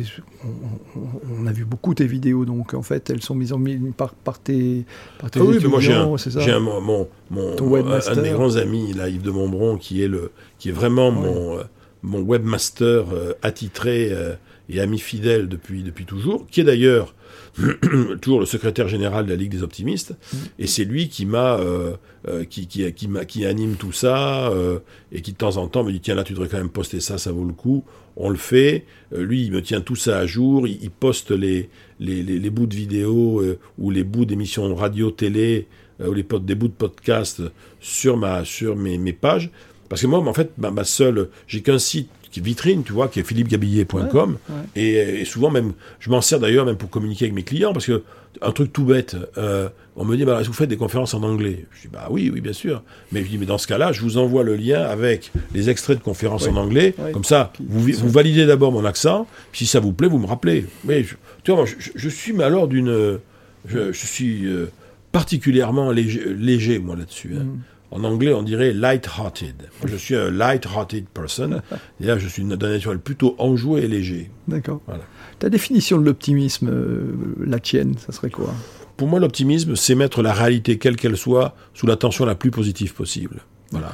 [1.39, 4.13] on, a vu beaucoup tes vidéos, donc en fait, elles sont mises en ligne par,
[4.13, 4.85] par tes,
[5.19, 6.81] par tes Ah oui, mais moi j'ai un, c'est ça j'ai un- mon,
[7.29, 8.13] mon, Ton un- webmaster.
[8.13, 11.11] un de mes grands amis, là, Yves de Montbron, qui est le, qui est vraiment
[11.11, 11.63] mon, euh,
[12.03, 14.33] mon webmaster euh, attitré euh,
[14.69, 17.14] et ami fidèle depuis, depuis toujours, qui est d'ailleurs
[18.21, 20.37] toujours le secrétaire général de la Ligue des Optimistes, Mm.
[20.59, 21.95] et c'est lui qui m'a, euh,
[22.27, 24.79] euh, qui, qui, qui, anime tout ça, euh,
[25.11, 26.99] et qui de temps en temps me dit tiens là tu devrais quand même poster
[26.99, 27.83] ça, ça vaut le coup.
[28.17, 28.85] On le fait.
[29.13, 32.39] Euh, lui il me tient tout ça à jour, il, il poste les, les, les,
[32.39, 33.41] les bouts de vidéos
[33.77, 35.67] ou les bouts d'émissions radio, télé,
[36.05, 37.41] ou les des bouts de podcast
[37.79, 39.49] sur ma sur mes, mes pages.
[39.87, 43.07] Parce que moi, en fait, ma, ma seule, j'ai qu'un site qui vitrine, tu vois,
[43.07, 44.37] qui est philippegabillé.com.
[44.49, 44.61] Ouais, ouais.
[44.75, 45.71] Et, et souvent même,
[46.01, 48.03] je m'en sers d'ailleurs même pour communiquer avec mes clients, parce que
[48.41, 51.13] un truc tout bête, euh, on me dit, bah, est-ce que vous faites des conférences
[51.13, 51.63] en anglais?
[51.71, 52.83] Je dis, bah oui, oui, bien sûr.
[53.13, 55.97] Mais je dis, mais dans ce cas-là, je vous envoie le lien avec les extraits
[55.97, 56.93] de conférences en anglais.
[57.13, 60.27] Comme ça, vous, vous validez d'abord mon accent, puis si ça vous plaît, vous me
[60.27, 60.65] rappelez.
[60.83, 63.19] Mais je, tu vois, moi, je, je suis mais alors d'une,
[63.69, 64.65] je, je suis euh,
[65.13, 67.35] particulièrement léger, léger moi là-dessus.
[67.39, 67.43] hein.
[67.45, 67.59] Mm.
[67.91, 69.55] En anglais, on dirait light-hearted.
[69.85, 71.61] Je suis un light-hearted person.
[72.01, 74.31] et là, je suis d'un naturel plutôt enjoué et léger.
[74.47, 74.81] D'accord.
[74.87, 75.03] Voilà.
[75.39, 77.13] Ta définition de l'optimisme, euh,
[77.45, 78.53] la tienne, ça serait quoi?
[78.97, 82.51] Pour moi, l'optimisme, c'est mettre la réalité, quelle qu'elle soit, sous la tension la plus
[82.51, 83.41] positive possible.
[83.71, 83.91] Voilà.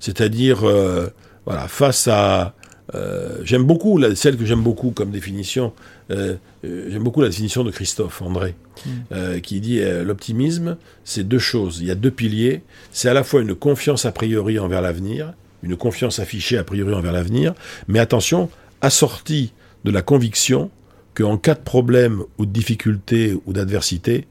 [0.00, 1.08] C'est-à-dire, euh,
[1.46, 2.54] voilà, face à.
[2.94, 5.72] euh, j'aime beaucoup, la- celle que j'aime beaucoup comme définition,
[6.10, 8.90] euh, euh, j'aime beaucoup la définition de Christophe André, Mm.
[9.12, 11.78] euh, qui dit euh, l'optimisme, c'est deux choses.
[11.80, 12.62] Il y a deux piliers.
[12.92, 16.92] C'est à la fois une confiance a priori envers l'avenir, une confiance affichée a priori
[16.92, 17.54] envers l'avenir,
[17.88, 18.50] mais attention,
[18.82, 19.52] assortie
[19.84, 20.70] de la conviction
[21.14, 24.26] qu'en cas de problème ou de difficulté ou d'adversité,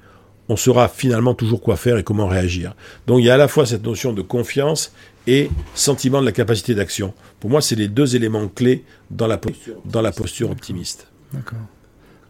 [0.50, 2.76] on saura finalement toujours quoi faire et comment réagir.
[3.08, 4.92] Donc il y a à la fois cette notion de confiance
[5.26, 7.14] et sentiment de la capacité d'action.
[7.40, 9.52] Pour moi, c'est les deux éléments clés dans la, po-
[9.86, 11.08] dans la posture optimiste.
[11.34, 11.60] D'accord.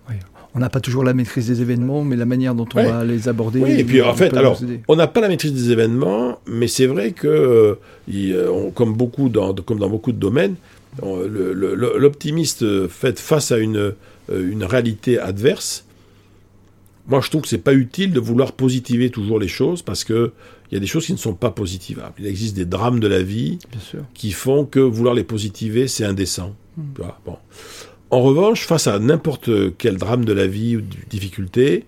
[0.10, 0.16] Oui.
[0.56, 2.90] On n'a pas toujours la maîtrise des événements, mais la manière dont on Ouais.
[2.90, 3.60] va les aborder.
[3.60, 6.86] Oui, et puis en fait, alors, on n'a pas la maîtrise des événements, mais c'est
[6.86, 7.76] vrai que, euh,
[8.08, 10.56] il, euh, on- comme, beaucoup dans, comme dans beaucoup de domaines,
[11.98, 15.86] l'optimiste fait face à une, euh, une réalité adverse.
[17.08, 20.32] Moi, je trouve que c'est pas utile de vouloir positiver toujours les choses parce que
[20.72, 22.14] il y a des choses qui ne sont pas positivables.
[22.18, 23.60] Il existe des drames de la vie
[24.16, 26.56] qui font que vouloir les positiver, c'est indécent.
[26.78, 26.82] Mm.
[26.98, 27.38] Vois, bon.
[28.10, 31.86] En revanche, face à n'importe quel drame de la vie ou de difficulté,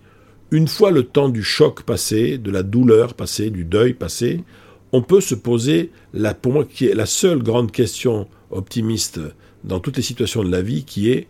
[0.51, 4.43] une fois le temps du choc passé, de la douleur passée, du deuil passé,
[4.91, 9.19] on peut se poser, la, pour moi, qui est la seule grande question optimiste
[9.63, 11.28] dans toutes les situations de la vie, qui est,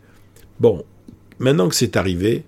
[0.60, 0.84] bon,
[1.40, 2.44] maintenant que c'est arrivé,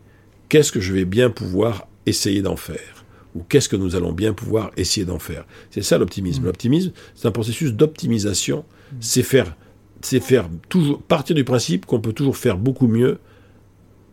[0.50, 3.06] qu'est-ce que je vais bien pouvoir essayer d'en faire?
[3.36, 5.45] Ou qu'est-ce que nous allons bien pouvoir essayer d'en faire?
[5.69, 6.45] C'est ça l'optimisme.
[6.45, 8.65] L'optimisme, c'est un processus d'optimisation.
[9.00, 9.56] C'est faire,
[10.01, 13.17] c'est faire toujours partir du principe qu'on peut toujours faire beaucoup mieux,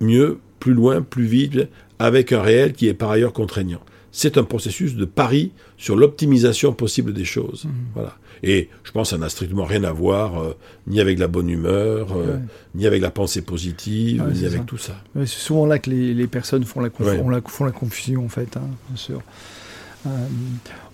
[0.00, 1.68] mieux, plus loin, plus vite,
[1.98, 3.80] avec un réel qui est par ailleurs contraignant.
[4.12, 7.66] C'est un processus de pari sur l'optimisation possible des choses.
[7.94, 8.16] Voilà.
[8.44, 10.54] Et je pense que ça n'a strictement rien à voir euh,
[10.86, 12.36] ni avec la bonne humeur, euh,
[12.74, 14.64] ni avec la pensée positive, Ouais, ni avec ça.
[14.66, 14.92] tout ça.
[15.16, 18.28] Ouais, c'est souvent là que les, les personnes font conf- la- font la confusion, en
[18.28, 19.20] fait, hein, bien sûr.
[20.06, 20.10] Euh,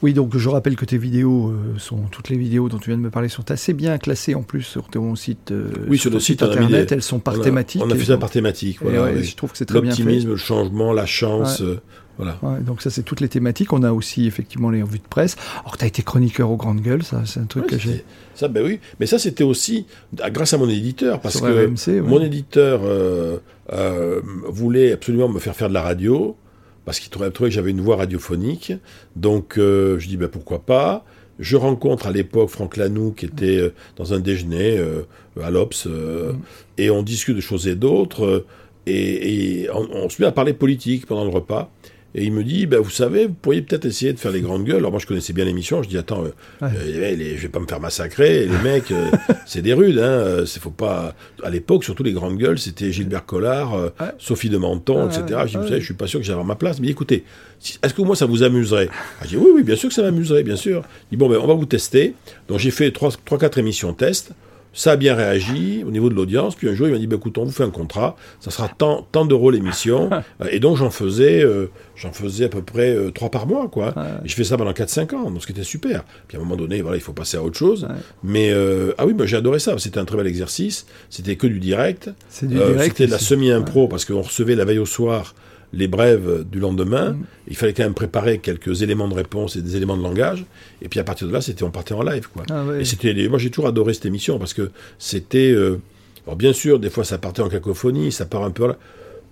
[0.03, 2.97] oui, donc je rappelle que tes vidéos euh, sont toutes les vidéos dont tu viens
[2.97, 5.51] de me parler sont assez bien classées en plus sur ton site.
[5.51, 7.83] euh, Oui, sur ton le site, internet, des- elles sont par on a, thématique.
[7.85, 8.79] On a fait ça par thématique.
[8.81, 9.91] Voilà, ouais, je trouve que c'est très bien.
[9.91, 11.61] L'optimisme, le changement, la chance.
[11.61, 11.79] Ouais.
[12.19, 12.39] voilà.
[12.43, 13.73] Ouais, donc ça, c'est toutes les thématiques.
[13.73, 15.37] On a aussi effectivement les revues de presse.
[15.63, 18.05] Alors, tu as été chroniqueur aux grandes gueules, ça, c'est un truc Ouais, que j'ai
[18.37, 18.79] ça, ben oui.
[19.01, 19.87] Mais ça, c'était aussi
[20.23, 21.89] ah, grâce à mon éditeur, parce sur que RMC.
[21.89, 22.01] ouais.
[22.01, 23.37] mon éditeur euh,
[23.73, 26.37] euh, voulait absolument me faire faire de la radio,
[26.85, 28.73] parce qu'il trouvait, que j'avais une voix radiophonique.
[29.17, 31.05] Donc, euh, je dis, ben pourquoi pas?
[31.39, 35.03] Je rencontre à l'époque Franck Lanoux, qui était euh, dans un déjeuner euh,
[35.43, 36.39] à l'Obs, Mm.
[36.79, 38.45] et on discute de choses et d'autres,
[38.87, 41.71] et, et on, on se met à parler politique pendant le repas.
[42.15, 44.65] Et il me dit, ben, vous savez, vous pourriez peut-être essayer de faire les grandes
[44.65, 44.79] gueules.
[44.79, 45.81] Alors moi, je connaissais bien l'émission.
[45.83, 46.73] Je dis, attends, euh, Ouais.
[46.77, 48.47] euh, les- je vais pas me faire massacrer.
[48.47, 49.11] Les mecs, euh,
[49.47, 49.99] c'est des rudes.
[49.99, 50.03] Hein.
[50.03, 51.15] euh, faut pas.
[51.45, 54.07] À l'époque, surtout les grandes gueules, c'était Gilbert Collard, Ouais.
[54.19, 55.23] Sophie de Menton, etc.
[55.31, 56.81] ouais, je dis, vous savez, je suis pas sûr que avoir ma place.
[56.81, 57.25] Mais écoutez,
[57.61, 58.89] si- est-ce que moi ça vous amuserait?
[58.93, 60.83] Ah, Je dis, oui, oui, bien sûr que ça m'amuserait, bien sûr.
[61.11, 62.15] Il dit, bon, ben, on va vous tester.
[62.49, 64.33] Donc j'ai fait trois, trois, quatre émissions test.
[64.73, 66.55] Ça a bien réagi au niveau de l'audience.
[66.55, 68.17] Puis un jour, il m'a dit, ben, écoute, on vous fait un contrat.
[68.39, 70.11] Ça sera tant, tant d'euros l'émission.
[70.51, 73.87] Et donc, j'en faisais, euh, j'en faisais à peu près euh, trois par mois, quoi.
[73.97, 74.03] Ouais.
[74.25, 76.05] Et je fais ça pendant 4-5 ans, donc ce qui était super.
[76.29, 77.85] Puis à un moment donné, voilà, il faut passer à autre chose.
[77.85, 77.97] Ouais.
[78.23, 79.77] Mais, euh, ah oui, moi j'ai adoré ça.
[79.79, 80.87] C'était un très bel exercice.
[81.09, 82.09] C'était que du direct.
[82.43, 82.79] Euh.
[82.81, 85.35] C'était de la semi-impro parce qu'on recevait la veille au soir
[85.73, 87.13] les brèves du lendemain.
[87.13, 87.25] Mm.
[87.49, 90.45] Il fallait quand même préparer quelques éléments de réponse et des éléments de langage.
[90.83, 92.45] Et puis à partir de là, c'était on partait en live, quoi.
[92.51, 92.65] Ah.
[92.79, 95.81] Et c'était, moi j'ai toujours adoré cette émission parce que c'était, euh,
[96.27, 98.77] alors bien sûr, des fois ça partait en cacophonie, ça part un peu là,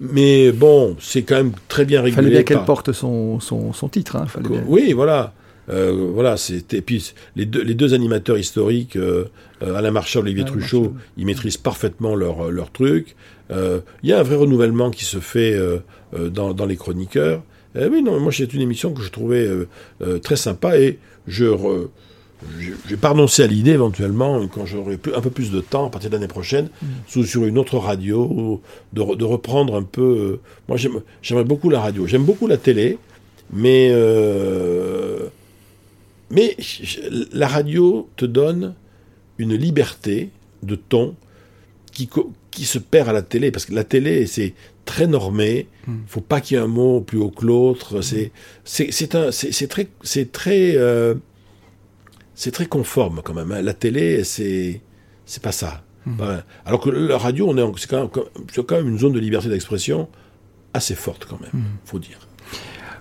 [0.01, 2.17] mais bon, c'est quand même très bien Il régulé.
[2.23, 4.17] fallait bien qu'elle porte son, son, son titre.
[4.17, 4.65] Hein, fallait bien.
[4.67, 5.33] oui, voilà.
[5.71, 6.81] Euh, voilà, c'était.
[6.81, 9.25] Puis les deux, les deux animateurs historiques, euh,
[9.63, 13.17] euh, Alain Marchal, Olivier Alain Truchot, ils maîtrisent parfaitement leur, leur truc.
[13.51, 15.59] Euh, Il y a un vrai renouvellement qui se fait
[16.17, 17.43] dans, dans les chroniqueurs.
[17.77, 19.69] Euh, oui, non, moi c'est une émission que je trouvais euh,
[20.03, 21.45] euh, très sympa et je.
[22.89, 26.09] vais pas renoncer à l'idée éventuellement, quand j'aurai un peu plus de temps, à partir
[26.09, 26.71] de l'année prochaine,
[27.07, 30.03] sous, sur une autre radio, de, re- de reprendre un peu.
[30.03, 32.07] euh, moi, j'aime- j'aimerais beaucoup la radio.
[32.07, 32.97] J'aime beaucoup la télé,
[33.53, 35.27] mais euh,
[36.31, 36.57] mais
[37.33, 38.75] la radio te donne
[39.39, 40.31] une liberté
[40.63, 41.15] de ton
[41.93, 42.09] qui,
[42.51, 44.55] qui se perd à la télé, parce que la télé, c'est
[44.95, 45.93] très normé, Mm.
[46.07, 48.33] faut pas qu'il y ait un mot plus haut que l'autre, c'est
[48.65, 51.15] c'est c'est un- c'est- c'est très c'est très euh,
[52.35, 53.53] c'est très conforme quand même.
[53.53, 53.63] hein.
[53.63, 54.81] La télé, c'est
[55.27, 55.83] c'est pas ça.
[56.07, 56.21] Mm.
[56.21, 56.39] Ouais.
[56.67, 59.13] Alors que la radio, on est en- c'est quand, même- c'est quand même une zone
[59.13, 60.09] de liberté d'expression
[60.75, 61.67] assez forte quand même, Mm.
[61.85, 62.19] faut dire.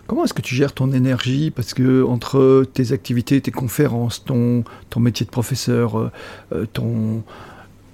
[0.07, 1.51] Comment est-ce que tu gères ton énergie?
[1.51, 6.11] Parce que entre tes activités, tes conférences, ton, ton métier de professeur, euh,
[6.53, 7.23] euh, ton,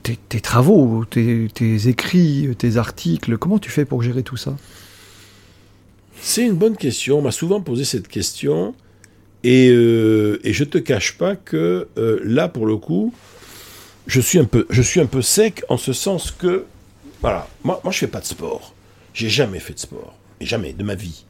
[0.03, 4.55] tes, tes travaux, tes, tes écrits, tes articles, comment tu fais pour gérer tout ça?
[6.21, 7.19] C'est une bonne question.
[7.19, 8.75] On m'a souvent posé cette question.
[9.43, 13.13] Et, euh, et je te cache pas que euh, là, pour le coup,
[14.07, 16.65] je suis, un peu, je suis un peu sec en ce sens que,
[17.21, 18.73] voilà, moi, moi je fais pas de sport.
[19.13, 20.15] J'ai jamais fait de sport.
[20.39, 21.25] Et jamais, de ma vie.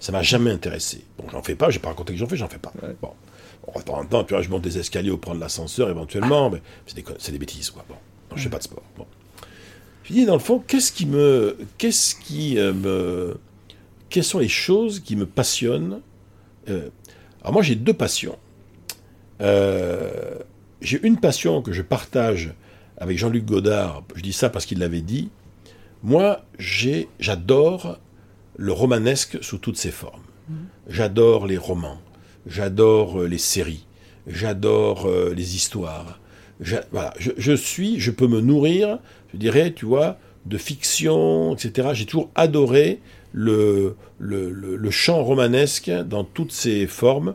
[0.00, 1.04] Ça m'a jamais intéressé.
[1.18, 2.72] Bon, j'en fais pas, j'ai pas raconté que j'en fais, j'en fais pas.
[2.82, 2.96] Ouais.
[3.02, 3.10] Bon.
[3.66, 6.48] Bon, de temps en temps, tu vois, je monte des escaliers ou prendre l'ascenseur éventuellement,
[6.48, 7.84] mais c'est des, bêtises, quoi.
[7.86, 7.96] Bon,
[8.36, 8.82] je fais pas de sport.
[8.96, 9.06] Bon.
[10.04, 11.58] Je dis, dans le fond, qu'est-ce qui me.
[11.76, 13.36] Qu'est-ce qui euh, me.
[14.08, 16.00] Quelles sont les choses qui me passionnent
[16.70, 16.88] Euh,
[17.42, 18.38] Alors, moi, j'ai deux passions.
[19.42, 20.38] Euh,
[20.80, 22.54] j'ai une passion que je partage
[22.96, 24.02] avec Jean-Luc Godard.
[24.14, 25.30] Je dis ça parce qu'il l'avait dit.
[26.02, 27.98] Moi, j'ai, j'adore
[28.56, 30.22] le romanesque sous toutes ses formes.
[30.88, 32.00] J'adore les romans.
[32.46, 33.84] J'adore les séries.
[34.26, 36.18] J'adore les histoires.
[36.90, 38.98] Voilà, je, je suis, je peux me nourrir,
[39.32, 41.90] je dirais, tu vois, de fiction, etc.
[41.92, 43.00] J'ai toujours adoré
[43.32, 47.34] le, le, le, le chant romanesque dans toutes ses formes.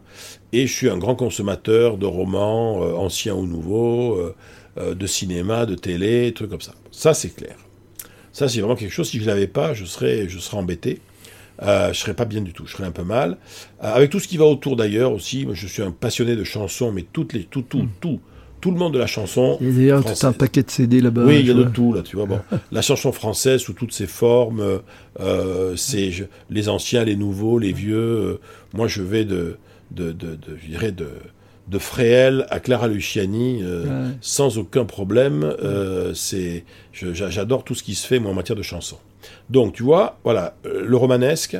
[0.51, 4.35] Et je suis un grand consommateur de romans, euh, anciens ou nouveaux, euh,
[4.77, 6.73] euh, de cinéma, de télé, trucs comme ça.
[6.91, 7.55] Ça, c'est clair.
[8.31, 10.99] Ça, c'est vraiment quelque chose, si je ne l'avais pas, je serais, je serais embêté.
[11.61, 13.37] Euh, je serais pas bien du tout, je serais un peu mal.
[13.79, 16.91] Avec tout ce qui va autour d'ailleurs aussi, moi, je suis un passionné de chansons,
[16.91, 18.19] mais toutes les, tout, tout, tout,
[18.63, 19.57] tout le monde de la chanson.
[19.59, 21.23] Il y a d'ailleurs tout un paquet de CD là-bas.
[21.25, 22.25] Oui, il y a de tout là, tu vois.
[22.25, 22.39] Bon,
[22.71, 24.79] la chanson française sous toutes ses formes,
[25.19, 26.09] euh, c'est
[26.49, 27.97] les anciens, les nouveaux, les vieux.
[27.97, 28.39] euh,
[28.73, 29.57] moi, je vais de,
[29.91, 31.09] de, de, de- je dirais de
[31.69, 34.11] de Fréhel à Clara Luciani euh, Ouais.
[34.21, 35.43] sans aucun problème.
[35.43, 38.97] Euh, c'est, j'adore tout ce qui se fait moi en matière de chanson.
[39.49, 41.57] Donc, tu vois, voilà, euh, le romanesque,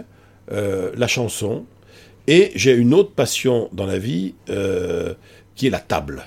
[0.51, 1.63] euh, la chanson,
[2.27, 5.13] et j'ai une autre passion dans la vie euh,
[5.55, 6.23] qui est la table.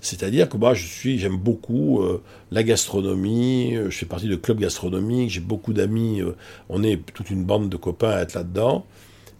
[0.00, 3.76] C'est-à-dire que moi, je suis, j'aime beaucoup euh, la gastronomie.
[3.76, 5.30] euh, Je fais partie de clubs gastronomiques.
[5.30, 6.20] J'ai beaucoup d'amis.
[6.20, 6.36] euh,
[6.68, 8.86] on est toute une bande de copains à être là-dedans.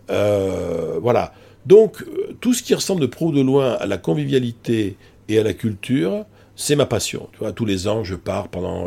[0.08, 1.32] Voilà.
[1.66, 2.04] Donc,
[2.40, 4.96] tout ce qui ressemble de pro ou de loin à la convivialité
[5.28, 6.24] et à la culture,
[6.56, 7.28] c'est ma passion.
[7.32, 8.86] Tu vois, tous les ans, je pars pendant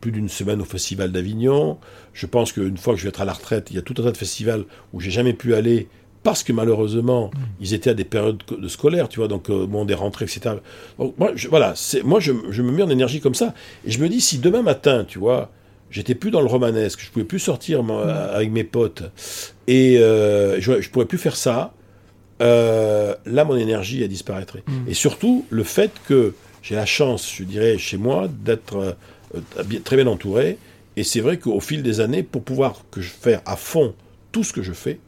[0.00, 1.78] plus d'une semaine au Festival d'Avignon.
[2.12, 3.94] Je pense qu'une fois que je vais être à la retraite, il y a tout
[3.98, 5.88] un tas de festivals où j'ai jamais pu aller
[6.26, 9.64] parce que malheureusement, ils étaient à des périodes co- de scolaire, tu vois, donc euh,
[9.64, 10.56] bon, des rentrées, etc.
[10.98, 13.54] Donc, moi, je, voilà, moi, je, je me mets en énergie comme ça.
[13.86, 15.52] Et je me dis, si demain matin, tu vois,
[15.88, 19.04] j'étais plus dans le romanesque, je pouvais plus sortir moi, avec mes potes,
[19.68, 21.72] et euh, je, je pourrais plus faire ça,
[22.42, 24.64] euh, là, mon énergie, elle disparaîtrait.
[24.88, 28.92] Et surtout, le fait que j'ai la chance, je dirais, chez moi, d'être euh,
[29.58, 30.58] euh, très bien entouré.
[30.96, 33.94] Et c'est vrai qu'au fil des années, pour pouvoir que je faire à fond
[34.32, 34.98] tout ce que je fais,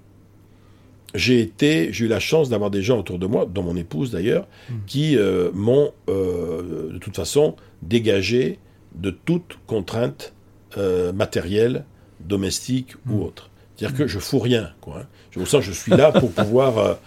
[1.14, 4.10] j'ai été, j'ai eu la chance d'avoir des gens autour de moi, dont mon épouse
[4.10, 4.46] d'ailleurs,
[4.86, 8.58] qui euh, m'ont euh, de toute façon dégagé
[8.94, 10.34] de toute contrainte
[10.76, 11.84] euh, matérielle,
[12.20, 13.48] domestique ou autre.
[13.76, 14.98] C'est-à-dire que je fous rien, quoi.
[15.00, 15.06] hein.
[15.30, 16.98] Je, au sens, je suis là pour pouvoir.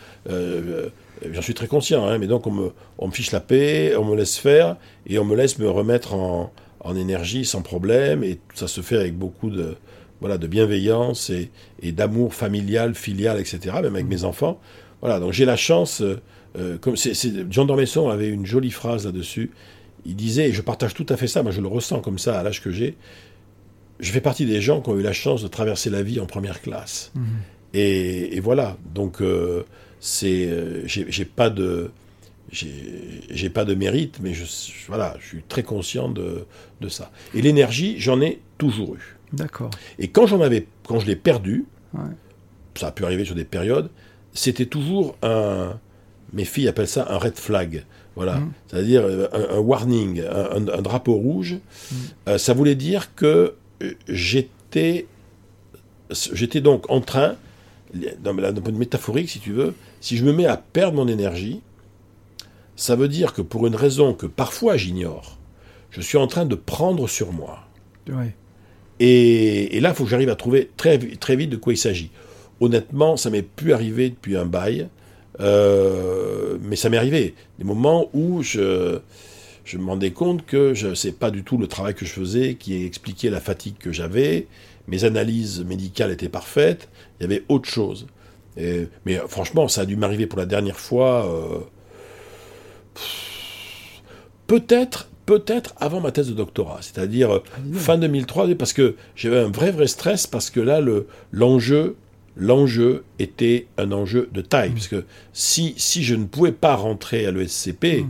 [1.33, 4.05] J'en suis très conscient, hein, mais donc on me, on me fiche la paix, on
[4.05, 8.39] me laisse faire et on me laisse me remettre en, en énergie sans problème et
[8.55, 9.75] ça se fait avec beaucoup de
[10.21, 11.49] voilà de bienveillance et,
[11.81, 13.75] et d'amour familial, filial, etc.
[13.83, 14.59] Même avec mes enfants.
[15.01, 16.01] Voilà, donc j'ai la chance.
[16.01, 16.21] euh,
[16.57, 17.13] euh, comme c'est,
[17.51, 19.51] Jean Dormesson avait une jolie phrase là-dessus.
[20.05, 22.39] Il disait, et je partage tout à fait ça, moi je le ressens comme ça
[22.39, 22.95] à l'âge que j'ai.
[23.99, 26.25] Je fais partie des gens qui ont eu la chance de traverser la vie en
[26.25, 27.11] première classe.
[27.73, 29.63] Et, et voilà, donc euh,
[29.99, 31.91] c'est, euh, j'ai, pas de,
[32.51, 36.45] j'ai, pas de mérite, mais je, je- voilà, je suis très conscient de,
[36.81, 37.11] de ça.
[37.33, 39.17] Et l'énergie, j'en ai toujours eu.
[39.33, 39.69] D'accord.
[39.99, 42.01] Et quand j'en avais, quand je l'ai perdu, Ouais.
[42.75, 43.89] ça a pu arriver sur des périodes,
[44.33, 45.77] c'était toujours un,
[46.33, 47.85] mes filles appellent ça un red flag.
[48.15, 48.51] Voilà, Mhm.
[48.67, 51.57] c'est-à-dire euh, un, un warning, un, drapeau rouge.
[52.27, 55.07] Euh, ça voulait dire que euh, j'étais,
[56.33, 57.35] j'étais donc en train,
[57.93, 61.61] d'un point métaphorique, si tu veux, si je me mets à perdre mon énergie,
[62.75, 65.37] ça veut dire que pour une raison que parfois j'ignore,
[65.89, 67.67] je suis en train de prendre sur moi.
[68.09, 68.33] Ouais.
[69.03, 72.11] Et, là, il faut que j'arrive à trouver très, très vite de quoi il s'agit.
[72.59, 74.89] Honnêtement, ça m'est plus arrivé depuis un bail,
[75.39, 77.33] euh, mais ça m'est arrivé.
[77.57, 78.99] Des moments où je,
[79.73, 82.85] me rendais compte que je sais pas du tout le travail que je faisais qui
[82.85, 84.45] expliquait la fatigue que j'avais.
[84.87, 86.87] Mes analyses médicales étaient parfaites.
[87.19, 88.05] Il y avait autre chose.
[88.55, 91.25] Mais franchement, ça a dû m'arriver pour la dernière fois.
[91.25, 91.59] euh,
[94.45, 95.09] Peut-être,
[95.39, 97.39] peut-être avant ma thèse de doctorat, c'est-à-dire euh,
[97.73, 101.95] fin 2003, parce que j'avais un vrai vrai stress parce que là le l'enjeu
[102.35, 107.25] l'enjeu était un enjeu de taille, parce que si si je ne pouvais pas rentrer
[107.25, 108.05] à l'ESCP,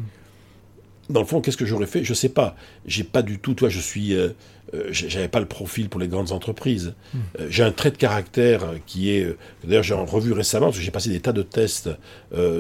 [1.10, 2.04] dans le fond, qu'est-ce que j'aurais fait?
[2.06, 2.56] Je sais pas.
[2.86, 3.54] J'ai pas du tout.
[3.54, 4.14] Toi, je suis.
[4.16, 4.30] euh,
[4.74, 6.94] euh, J'avais pas le profil pour les grandes entreprises.
[7.40, 9.26] Euh, j'ai un trait de caractère qui est.
[9.26, 11.90] euh, D'ailleurs, j'ai en revu récemment parce que j'ai passé des tas de tests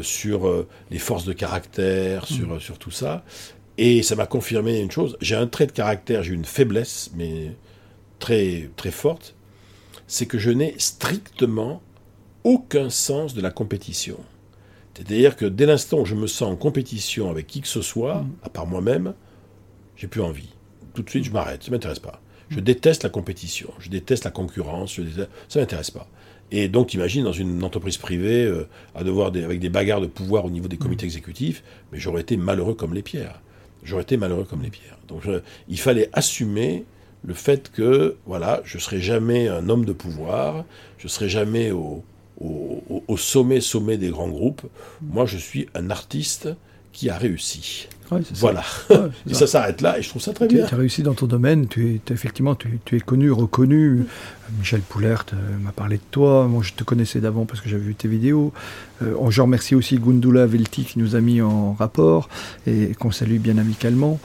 [0.02, 3.24] sur les forces de caractère, sur sur tout ça,
[3.78, 5.18] et ça m'a confirmé une chose.
[5.22, 6.24] J'ai un trait de caractère.
[6.24, 7.56] J'ai une faiblesse, mais
[8.20, 9.36] très très forte.
[10.08, 11.82] C'est que je n'ai strictement
[12.44, 14.18] aucun sens de la compétition.
[14.94, 18.26] C'est-à-dire que dès l'instant où je me sens en compétition avec qui que ce soit,
[18.44, 19.14] à part moi-même,
[19.96, 20.50] j'ai plus envie.
[20.94, 22.22] Tout de suite, je m'arrête, ça m'intéresse pas.
[22.50, 26.10] Je déteste la compétition, je déteste la concurrence, je déteste- ça m'intéresse pas.
[26.52, 30.08] Et donc, imagine dans une entreprise privée, euh, à devoir des- avec des bagarres de
[30.08, 33.42] pouvoir au niveau des comités exécutifs, mais j'aurais été malheureux comme les pierres.
[33.84, 34.98] J'aurais été malheureux comme les pierres.
[35.08, 35.24] Donc,
[35.68, 36.86] il fallait assumer
[37.24, 40.66] le fait que, voilà, je serai jamais un homme de pouvoir,
[40.98, 42.04] je serai jamais au-
[42.40, 44.64] au sommet, sommet des grands groupes.
[45.02, 46.50] Moi, je suis un artiste
[46.94, 47.88] qui a réussi.
[48.12, 48.30] Ouais, ça.
[48.36, 48.60] Voilà.
[48.90, 49.40] Ouais, c'est Et ça.
[49.42, 50.66] ça s'arrête là, et je trouve ça très Tu bien.
[50.70, 54.00] as réussi dans ton domaine, tu es, effectivement, tu, tu es connu, reconnu.
[54.00, 54.04] Euh,
[54.60, 56.46] Michel Poulert euh, m'a parlé de toi.
[56.50, 58.52] Moi, je te connaissais d'avant parce que j'avais vu tes vidéos.
[59.02, 62.28] Euh, je remercie aussi Gundula Velti qui nous a mis en rapport
[62.68, 64.20] et qu'on salue bien amicalement.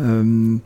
[0.00, 0.56] Euh,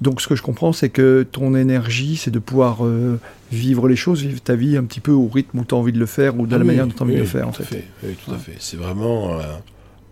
[0.00, 3.18] donc, ce que je comprends, c'est que ton énergie, c'est de pouvoir euh,
[3.50, 5.90] vivre les choses, vivre ta vie un petit peu au rythme où tu as envie
[5.92, 7.24] de le faire ou de Ah la oui, manière dont tu as envie oui, de
[7.24, 7.78] le faire, en tout fait.
[7.78, 7.84] fait.
[8.04, 8.54] Oui, tout à fait.
[8.60, 9.40] C'est vraiment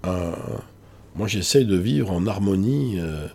[0.03, 0.09] un-
[1.17, 3.27] moi j'essaye de vivre en harmonie euh,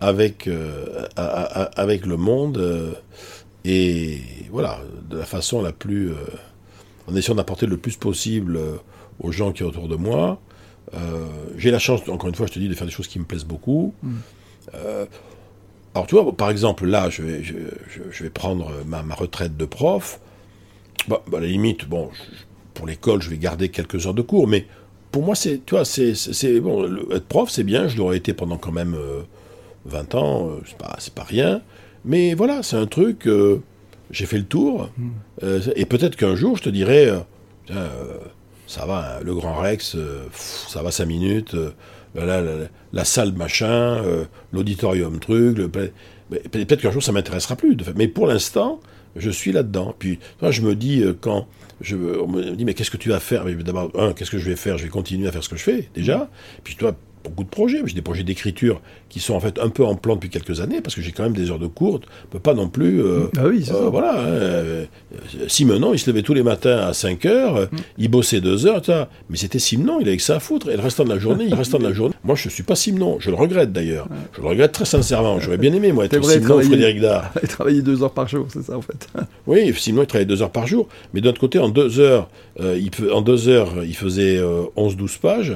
[0.00, 2.92] avec, euh, avec le monde euh,
[3.64, 4.18] et
[4.50, 4.80] voilà,
[5.10, 6.12] de la façon la plus.
[7.08, 8.58] en essayant d'apporter le plus possible
[9.20, 10.40] aux gens qui sont autour de moi.
[11.56, 13.24] J'ai la chance, encore une fois, je te dis, de faire des choses qui me
[13.24, 13.94] plaisent beaucoup.
[14.02, 14.16] Mm.
[15.94, 17.54] Alors, tu vois, par exemple, là, je vais, je,
[17.88, 20.20] je- je vais prendre ma, ma retraite de prof.
[21.08, 22.22] Bah, bah, à la limite, bon, je-
[22.74, 24.66] pour l'école, je vais garder quelques heures de cours, mais
[25.12, 28.16] pour moi, c'est, tu vois, c'est, c'est- bon, le- être prof, c'est bien, je l'aurais
[28.16, 29.20] été pendant quand même euh,
[29.86, 31.60] 20 ans, euh, c'est pas, c'est pas rien,
[32.04, 33.60] mais voilà, c'est un truc, euh,
[34.10, 34.90] j'ai fait le tour,
[35.44, 37.18] euh, et peut-être qu'un jour, je te dirai, euh,
[37.66, 37.88] Putain,
[38.66, 41.54] ça va, hein, le Grand Rex, pff, ça va 5 minutes,
[42.16, 44.02] la, la- la- la salle machin,
[44.52, 47.92] l'auditorium truc, le, peut-être qu'un jour ça m'intéressera plus, de fait.
[47.96, 48.80] mais pour l'instant,
[49.14, 49.94] je suis là-dedans.
[49.98, 51.46] Puis, toi, je me dis, quand
[51.80, 53.44] je, on me dit, mais qu'est-ce que tu vas faire?
[53.44, 54.78] Mais D'abord, un, qu'est-ce que je vais faire?
[54.78, 56.30] Je vais continuer à faire ce que je fais, déjà.
[56.64, 56.94] Puis, toi,
[57.24, 57.82] beaucoup de projets.
[57.86, 60.80] J'ai des projets d'écriture qui sont en fait un peu en plan depuis quelques années,
[60.80, 62.00] parce que j'ai quand même des heures de cours.
[62.26, 63.02] On peut pas non plus.
[63.02, 63.90] euh, Ah oui, c'est euh, ça.
[63.90, 64.20] voilà.
[64.20, 64.84] hein, euh,
[65.48, 67.76] Simenon, il se levait tous les matins à 5 heures, euh, Mm.
[67.98, 69.08] il bossait 2 heures, ça.
[69.30, 70.70] mais c'était Simenon, il avait que ça à foutre.
[70.70, 72.14] Et le restant de la journée, il restant de la journée.
[72.24, 74.08] Moi, je suis pas Simenon, je le regrette d'ailleurs.
[74.36, 75.38] Je le regrette très sincèrement.
[75.40, 77.30] J'aurais bien aimé, moi, être Simenon travailler- Frédéric Dard.
[77.42, 79.08] Et travailler deux heures par jour, c'est ça en fait.
[79.46, 80.88] Oui, Simenon, il travaillait 2 heures par jour.
[81.12, 82.28] Mais d'un autre côté, en 2 heures,
[82.60, 85.54] euh, il, peut- en deux heures, il faisait euh, 11-12 pages.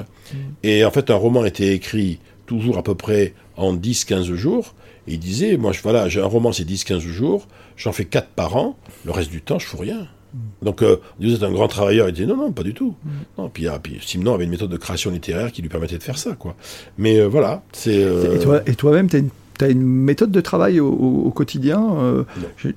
[0.67, 4.75] Et en fait, un roman était écrit toujours à peu près en 10-15 jours.
[5.07, 7.47] Et il disait, moi, je, voilà, j'ai un roman, c'est 10-15 jours,
[7.77, 10.09] j'en fais 4 par an, le reste du temps, je fous rien.
[10.63, 12.09] Donc, euh, vous êtes un grand travailleur.
[12.09, 12.95] Il dit, non, non, pas du tout.
[13.39, 16.03] Non, puis, ah, puis Simenon avait une méthode de création littéraire qui lui permettait de
[16.03, 16.57] faire ça, quoi.
[16.99, 18.03] Mais euh, voilà, c'est...
[18.03, 19.17] euh, Et toi- Et toi-même, tu
[19.65, 22.25] as une, méthode de travail au, quotidien euh,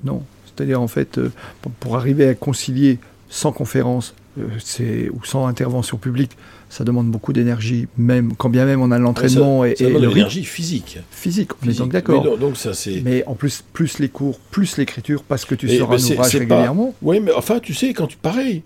[0.03, 0.21] Non.
[0.45, 1.31] C'est-à-dire, en fait, euh,
[1.61, 6.31] pour, pour arriver à concilier sans conférence euh, c'est- ou sans intervention publique,
[6.69, 10.99] ça demande beaucoup d'énergie, même quand bien même on a l'entraînement et, l'énergie physique.
[11.11, 11.51] physique.
[11.65, 12.23] On est donc d'accord.
[12.23, 13.01] Mais donc, donc ça, c'est...
[13.01, 16.15] Mais en plus, plus les cours, plus l'écriture, parce que tu Et, sors un ouvrage
[16.31, 16.93] pas- régulièrement.
[17.01, 18.17] Oui, mais enfin, tu sais, quand tu.
[18.17, 18.61] Pareil.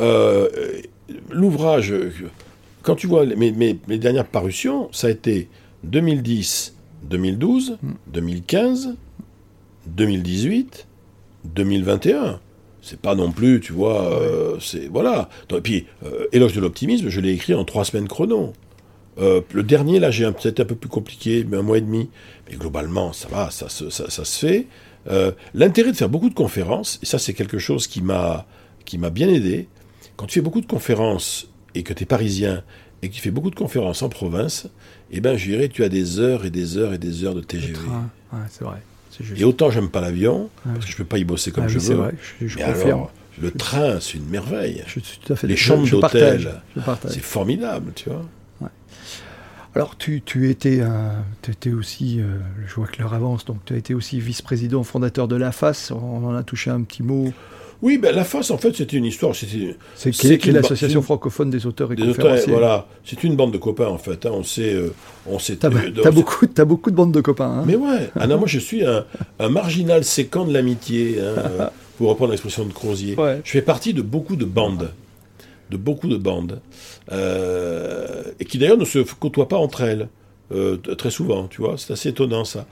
[0.00, 0.48] euh,
[1.30, 1.92] L'ouvrage.
[2.82, 5.48] Quand tu vois mes, mes- mes dernières parutions, ça a été
[5.84, 6.74] 2010,
[7.04, 7.88] 2012, Mm.
[8.12, 8.94] 2015,
[9.86, 10.86] 2018,
[11.54, 12.38] 2021.
[12.90, 15.28] C'est pas non plus, tu vois, euh, c'est voilà.
[15.56, 18.52] Et puis, euh, Éloge de l'optimisme, je l'ai écrit en trois semaines chrono.
[19.18, 21.82] Euh, le dernier, là, j'ai un- peut-être un peu plus compliqué, mais un mois et
[21.82, 22.08] demi.
[22.50, 24.66] Mais globalement, ça va, ça, se- ça, ça se fait.
[25.54, 28.46] L'intérêt de faire beaucoup de conférences, et ça, c'est quelque chose qui m'a
[28.84, 29.68] qui m'a bien aidé.
[30.16, 32.64] Quand tu fais beaucoup de conférences et que tu es parisien
[33.02, 34.66] et que tu fais beaucoup de conférences en province,
[35.12, 37.40] eh ben, je dirais, tu as des heures et des heures et des heures de
[37.40, 37.78] TGV.
[38.32, 38.82] Ouais, c'est vrai.
[39.36, 40.72] Et autant j'aime pas l'avion, Ouais.
[40.74, 41.94] parce que je peux pas y bosser comme Ah je oui, veux.
[41.94, 44.82] vrai, je, je Mais alors, le train, c'est une merveille.
[44.86, 46.60] Je suis tout à fait les chambres d'hôtel.
[47.08, 48.24] C'est formidable, tu vois.
[49.76, 53.58] Alors, tu, tu étais, un- tu étais aussi, euh, je vois que l'heure avance, donc
[53.64, 55.92] tu as été aussi vice-président fondateur de la FAS.
[55.92, 57.32] On en a touché un petit mot.
[57.82, 59.34] Oui, ben la face, en fait, c'était une histoire.
[59.34, 62.52] C'est qui l'association francophone des auteurs et des auteurs, conférenciers.
[62.52, 62.86] voilà.
[63.04, 64.26] C'est une bande de copains, en fait.
[64.26, 64.30] hein.
[64.34, 64.92] On s'est, euh,
[65.26, 65.38] on.
[65.38, 67.50] T'as euh, beaucoup, t'as beaucoup de bandes de copains.
[67.60, 67.64] hein.
[67.66, 69.04] Mais ouais, ah non, moi je suis un,
[69.38, 71.66] un marginal séquent de l'amitié, hein, euh,
[71.96, 73.14] pour reprendre l'expression de Crozier.
[73.16, 73.40] Ouais.
[73.44, 74.90] Je fais partie de beaucoup de bandes,
[75.70, 76.60] de beaucoup de bandes,
[77.12, 80.08] euh, et qui d'ailleurs ne se côtoient pas entre elles.
[80.52, 82.66] euh, très souvent, tu vois, c'est assez étonnant ça.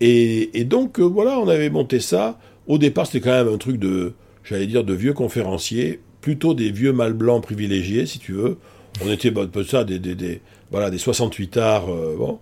[0.00, 2.38] Et, et donc euh, voilà, on avait monté ça.
[2.66, 4.12] Au départ, c'était quand même un truc de,
[4.44, 8.56] j'allais dire, de vieux conférenciers, plutôt des vieux mâles blancs privilégiés, si tu veux.
[9.04, 12.38] On était bah, peu ça, des, des, des- voilà, des 68 arts, euh, bon.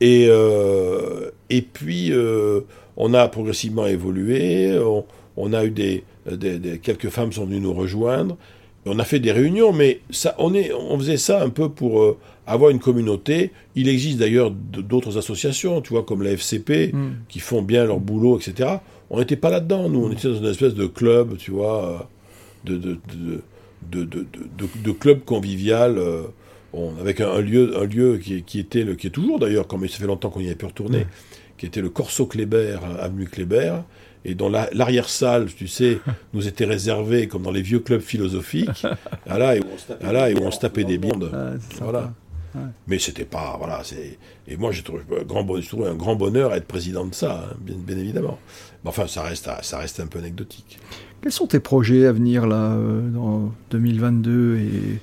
[0.00, 2.60] Et, euh, et puis, euh,
[2.96, 5.04] on a progressivement évolué, on,
[5.36, 8.36] on a eu des, des, Quelques femmes sont venues nous rejoindre,
[8.86, 12.16] on a fait des réunions, mais ça, on, est, on faisait ça un peu pour
[12.46, 13.50] avoir une communauté.
[13.74, 17.12] Il existe d'ailleurs d'autres associations, tu vois, comme la FCP, Mm.
[17.28, 18.68] qui font bien leur boulot, etc.
[19.14, 21.98] On n'était pas là-dedans, nous, on était dans une espèce de club, tu vois, euh,
[22.64, 22.98] de, de,
[23.90, 24.08] de,
[24.82, 26.22] de, club convivial, euh,
[26.72, 29.66] on- avec un, un lieu, un lieu qui, qui était, le, qui est toujours d'ailleurs,
[29.68, 31.06] comme ça fait longtemps qu'on n'y avait pu retourner, Ouais.
[31.58, 33.74] qui était le Corso Kléber, euh, avenue Kléber,
[34.24, 35.98] et dont la- l'arrière-salle, tu sais,
[36.34, 38.84] nous était réservée, comme dans les vieux clubs philosophiques,
[39.28, 40.98] ah là, et où on se tapait, ah là, et où on se tapait des
[40.98, 41.30] bandes.
[41.32, 41.82] Ah, c'est
[42.86, 44.18] Mais c'était pas, voilà, c'est.
[44.46, 47.76] Et moi, j'ai trouvé un grand, un bonheur à être président de ça, hein, bien,
[47.76, 48.38] bien évidemment.
[48.84, 50.78] Mais enfin, ça reste, ça reste un peu anecdotique.
[51.22, 54.98] Quels sont tes projets à venir là euh, dans 2022 et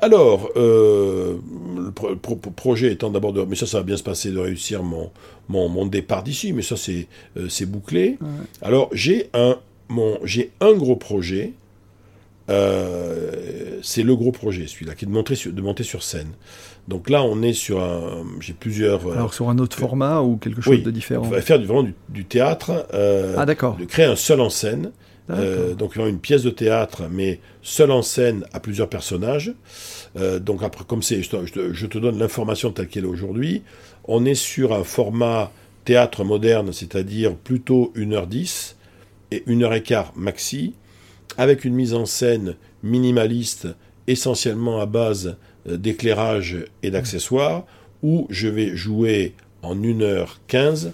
[0.00, 1.36] Alors, euh,
[1.76, 3.42] le pro- pro- pro- projet étant d'abord de.
[3.42, 5.10] Mais ça, ça va bien se passer de réussir mon,
[5.48, 8.16] mon, mon départ d'ici, mais ça, c'est euh, bouclé.
[8.20, 8.28] Ouais.
[8.62, 10.18] Alors, j'ai un, mon,
[10.60, 11.52] un gros projet.
[12.50, 16.30] euh, c'est le gros projet, celui-là, qui est de, monter sur, de monter sur scène.
[16.88, 18.24] Donc là, on est sur un.
[18.40, 19.06] J'ai plusieurs.
[19.06, 21.58] euh, Alors sur un autre format ou quelque chose oui, de différent on va faire
[21.58, 22.86] du, vraiment du, du théâtre.
[22.94, 23.76] euh, Ah d'accord.
[23.76, 24.90] de créer un seul en scène.
[25.30, 29.52] Euh, donc une pièce de théâtre, mais seule en scène à plusieurs personnages.
[30.18, 31.36] Euh, donc après, comme c'est, je te,
[31.74, 33.62] je te- donne l'information telle qu'elle est aujourd'hui.
[34.04, 35.52] On est sur un format
[35.84, 38.76] théâtre moderne, c'est-à-dire plutôt 1h10
[39.30, 40.72] et 1h15 maxi,
[41.36, 43.68] avec une mise en scène minimaliste,
[44.06, 45.34] essentiellement à base euh,
[45.76, 47.64] d'éclairage et d'accessoires,
[48.02, 50.90] où je vais jouer en 1h15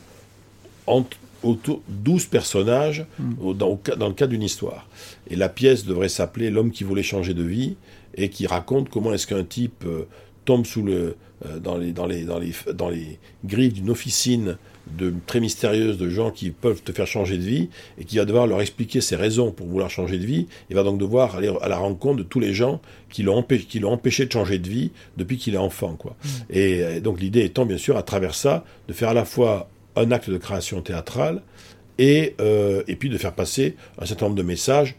[0.87, 3.05] entre, autour 12 personnages
[3.41, 4.89] au- dans, le cadre d'une histoire.
[5.31, 7.77] Et la pièce devrait s'appeler L'homme qui voulait changer de vie
[8.17, 10.07] et qui raconte comment est-ce qu'un type euh,
[10.45, 11.17] tombe sous le,
[11.47, 14.57] euh, dans, les, dans, les, dans, les, dans les griffes d'une officine
[14.99, 17.69] de, très mystérieuse de gens qui peuvent te faire changer de vie
[17.99, 20.47] et qui va devoir leur expliquer ses raisons pour vouloir changer de vie.
[20.71, 22.81] Il va donc devoir aller à la rencontre de tous les gens
[23.11, 25.95] qui l'ont empêché, qui l'ont empêché de changer de vie depuis qu'il est enfant.
[25.95, 26.17] Quoi.
[26.51, 29.69] Et, euh, donc l'idée étant bien sûr à travers ça de faire à la fois
[29.97, 31.43] un acte de création théâtrale
[31.99, 34.97] et, euh, et puis de faire passer un certain nombre de messages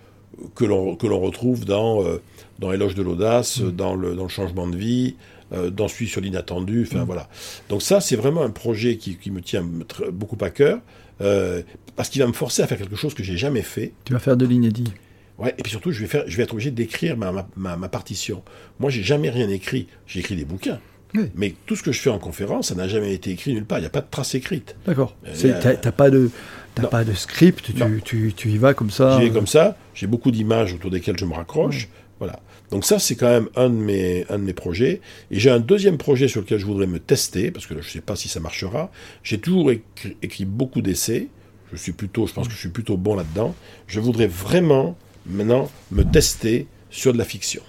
[0.55, 2.21] que l'on que l'on retrouve dans euh,
[2.59, 5.15] dans Éloge de l'audace, dans le dans le changement de vie,
[5.55, 6.85] euh, dans Suis sur l'inattendu.
[6.87, 7.29] Enfin voilà.
[7.69, 9.65] Donc ça c'est vraiment un projet qui, qui me tient
[10.11, 10.79] beaucoup à cœur
[11.21, 11.61] euh,
[11.95, 13.93] parce qu'il va me forcer à faire quelque chose que j'ai jamais fait.
[14.03, 14.91] Tu vas faire de l'inédit.
[15.37, 17.75] Ouais, et puis surtout, je vais, faire, je vais être obligé d'écrire ma, ma, ma,
[17.75, 18.41] ma partition.
[18.79, 19.87] Moi, j'ai jamais rien écrit.
[20.07, 20.79] J'ai écrit des bouquins.
[21.13, 21.23] Oui.
[21.35, 23.79] Mais tout ce que je fais en conférence, ça n'a jamais été écrit nulle part.
[23.79, 24.77] Il n'y a pas de trace écrite.
[24.85, 25.15] D'accord.
[25.33, 26.29] C'est- euh, T'as pas de
[26.73, 26.87] t'as non.
[26.89, 27.65] pas de script.
[27.73, 29.17] Tu, tu, tu y vas comme ça.
[29.19, 29.77] J'y vais euh, comme ça.
[29.93, 31.89] J'ai beaucoup d'images autour desquelles je me raccroche.
[32.19, 32.39] Voilà.
[32.71, 35.01] Donc ça, c'est quand même un de mes, un de mes projets.
[35.31, 37.87] Et j'ai un deuxième projet sur lequel je voudrais me tester, parce que là, je
[37.87, 38.91] ne sais pas si ça marchera.
[39.23, 41.27] J'ai toujours écrit, écrit beaucoup d'essais.
[41.71, 43.55] Je suis plutôt, je pense que je suis plutôt bon là-dedans.
[43.87, 47.61] Je voudrais vraiment maintenant me tester sur de la fiction.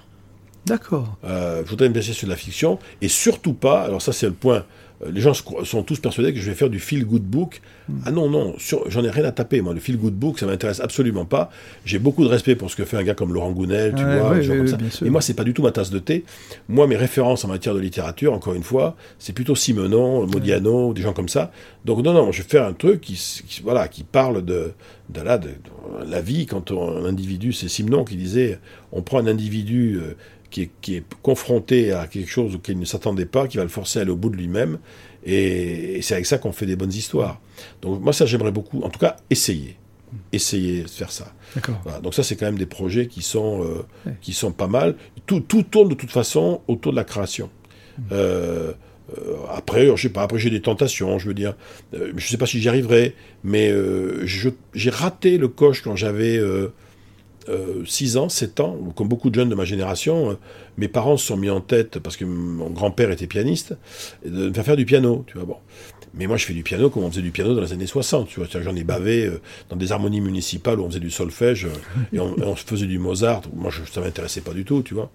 [0.66, 1.16] D'accord.
[1.24, 3.82] Euh, je voudrais me tester sur de la fiction et surtout pas.
[3.82, 4.64] Alors ça, c'est le point.
[5.04, 7.60] Euh, Les gens sont tous persuadés que je vais faire du feel good book.
[8.04, 8.54] Ah non, non,
[8.88, 9.72] j'en ai rien à taper, moi.
[9.72, 11.50] Le feel good book, ça m'intéresse absolument pas.
[11.84, 14.30] J'ai beaucoup de respect pour ce que fait un gars comme Laurent Gounel, tu vois,
[14.30, 14.76] ouais, comme ça.
[15.06, 16.24] Et moi, c'est pas du tout ma tasse de thé.
[16.68, 21.02] Moi, mes références en matière de littérature, encore une fois, c'est plutôt Simenon, Modiano, des
[21.02, 21.52] gens comme ça.
[21.84, 23.16] Donc non, non, je vais faire un truc qui,
[23.62, 24.72] voilà, qui parle de,
[25.10, 28.58] de, là, de, de la vie quand on- un individu, c'est Simenon qui disait,
[28.90, 30.14] on prend un individu euh,
[30.56, 33.62] qui est, qui est confronté à quelque chose auquel il ne s'attendait pas, qui va
[33.62, 34.78] le forcer à aller au bout de lui-même.
[35.26, 37.42] Et, et c'est avec ça qu'on fait des bonnes histoires.
[37.82, 39.76] Donc moi, ça, j'aimerais beaucoup, en tout cas, essayer.
[40.32, 41.34] Essayer de faire ça.
[41.84, 44.14] Voilà, donc ça, c'est quand même des projets qui sont, euh, Ouais.
[44.22, 44.94] qui sont pas mal.
[45.26, 47.50] Tout, tout tourne de toute façon autour de la création.
[48.12, 48.72] Euh,
[49.18, 50.22] euh, après, je sais pas.
[50.22, 51.18] Après, j'ai des tentations.
[51.18, 51.54] Je veux dire,
[51.92, 53.70] je sais pas si j'y arriverai, mais
[54.24, 56.40] j'ai raté le coche quand j'avais
[57.48, 60.30] euh, 6 ans, 7 ans, comme beaucoup de jeunes de ma génération.
[60.30, 60.34] euh,
[60.78, 63.74] mes parents se sont mis en tête parce que mon grand-père était pianiste
[64.24, 65.24] de me faire faire du piano.
[65.26, 65.56] Tu vois bon.
[66.14, 68.28] Mais moi, je fais du piano comme on faisait du piano dans les années 60.
[68.28, 71.66] Tu vois, j'en ai bavé euh, dans des harmonies municipales où on faisait du solfège
[71.66, 71.68] euh,
[72.12, 73.42] et on, et on faisait du Mozart.
[73.54, 75.10] Moi, je, ça m'intéressait pas du tout, tu vois.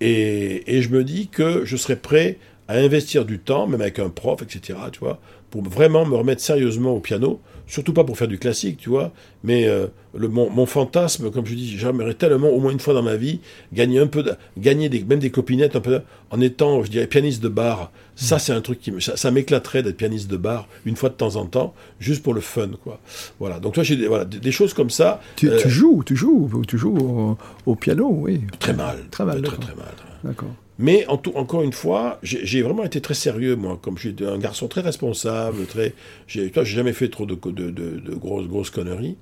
[0.00, 3.98] Et, et je me dis que je serais prêt à investir du temps, même avec
[3.98, 5.20] un prof, etc., tu vois,
[5.50, 7.40] pour vraiment me remettre sérieusement au piano.
[7.70, 9.12] Surtout pas pour faire du classique, tu vois,
[9.44, 12.94] mais euh, le, mon, mon fantasme, comme je dis, j'aimerais tellement, au moins une fois
[12.94, 13.40] dans ma vie,
[13.74, 17.06] gagner un peu, de- gagner des, même des copinettes, un peu, en étant, je dirais,
[17.06, 17.92] pianiste de bar.
[18.16, 21.10] Ça, c'est un truc qui me, ça, ça m'éclaterait d'être pianiste de bar une fois
[21.10, 23.00] de temps en temps, juste pour le fun, quoi.
[23.38, 23.60] Voilà.
[23.60, 25.20] Donc toi, j'ai des, voilà, des, des choses comme ça.
[25.36, 28.40] Tu, euh, tu joues, tu joues, tu joues au, au piano, oui.
[28.60, 29.92] très mal, Très mal, très très mal.
[30.24, 30.54] D'accord.
[30.78, 34.68] Mais encore une fois, j'ai vraiment été très sérieux, moi, comme je suis un garçon
[34.68, 35.92] très responsable, très.
[36.28, 39.16] J'ai jamais fait trop de, grosses, conneries.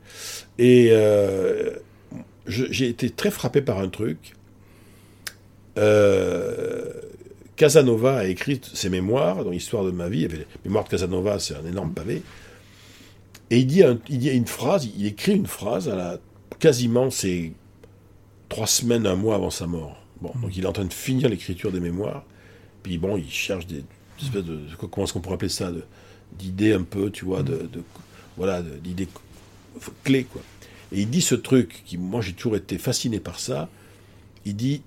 [0.59, 1.71] Et euh,
[2.47, 4.35] j'ai été très frappé par un truc.
[5.79, 6.93] Euh,
[7.57, 10.23] Casanova a écrit ses mémoires, dans l'histoire de ma vie.
[10.23, 12.23] Il les mémoires de Casanova, c'est un énorme pavé.
[13.49, 16.19] Et il dit, il dit une phrase, il écrit une phrase à la,
[16.59, 17.53] quasiment c'est
[18.51, 20.06] trois semaines, un mois avant sa mort.
[20.21, 22.25] Bon, donc il est en train de finir l'écriture des mémoires.
[22.83, 23.85] Puis bon, il cherche des,
[24.21, 24.61] espèces de,
[24.91, 25.71] comment est-ce qu'on pourrait appeler ça,
[26.39, 27.83] d'idées un peu, tu vois, de, de-
[28.37, 29.09] voilà, d'idées
[30.05, 30.43] clés quoi.
[30.93, 33.69] Et il dit ce truc qui, moi, j'ai toujours été fasciné par ça.
[34.45, 34.83] Il dit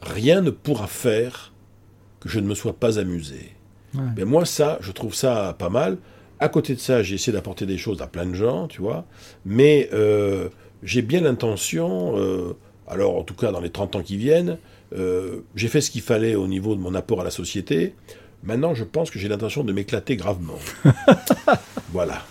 [0.00, 1.52] rien ne pourra faire
[2.20, 3.52] que je ne me sois pas amusé.
[3.94, 4.02] Ouais.
[4.14, 5.98] Ben moi, ça, je trouve ça pas mal.
[6.38, 9.04] À côté de ça, j'ai essayé d'apporter des choses à plein de gens, tu vois.
[9.44, 10.48] Mais euh,
[10.82, 12.56] j'ai bien l'intention, euh,
[12.92, 14.58] alors en tout cas dans les 30 ans qui viennent,
[14.96, 17.94] euh, j'ai fait ce qu'il fallait au niveau de mon apport à la société.
[18.44, 20.58] Maintenant, je pense que j'ai l'intention de m'éclater gravement.
[21.92, 22.22] voilà.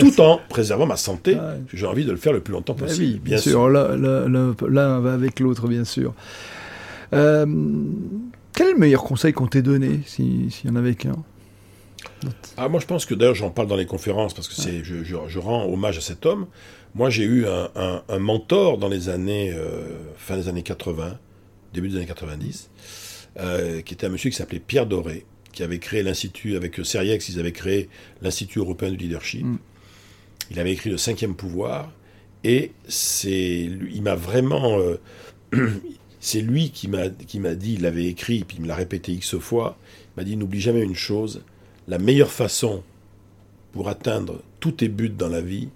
[0.00, 1.36] tout en préservant ma santé.
[1.72, 3.14] J'ai envie de le faire le plus longtemps bah possible.
[3.14, 3.68] oui, bien, sûr.
[3.68, 6.12] L'un va avec l'autre, bien sûr.
[7.12, 7.46] Euh,
[8.52, 11.16] quel est le meilleur conseil qu'on t'ait donné, s'il y en avait qu'un?
[12.56, 15.02] Ah, moi, je pense que d'ailleurs, j'en parle dans les conférences parce que c'est, je,
[15.04, 16.46] je, rends hommage à cet homme.
[16.94, 19.84] Moi, j'ai eu un, un, mentor dans les années, euh,
[20.16, 21.18] fin des années 80,
[21.72, 22.70] début des années 90,
[23.38, 27.28] euh, qui était un monsieur qui s'appelait Pierre Doré, qui avait créé l'Institut, avec Seriex,
[27.28, 27.88] ils avaient créé
[28.20, 29.44] l'Institut européen du leadership.
[29.44, 29.58] Mm.
[30.50, 31.90] Il avait écrit Le cinquième pouvoir,
[32.44, 35.00] et c'est, il m'a vraiment, euh,
[36.20, 39.12] c'est lui qui m'a, qui m'a dit, il l'avait écrit, puis il me l'a répété
[39.12, 41.42] X fois, il m'a dit, n'oublie jamais une chose,
[41.88, 42.82] la meilleure façon
[43.72, 45.68] pour atteindre tous tes buts dans la vie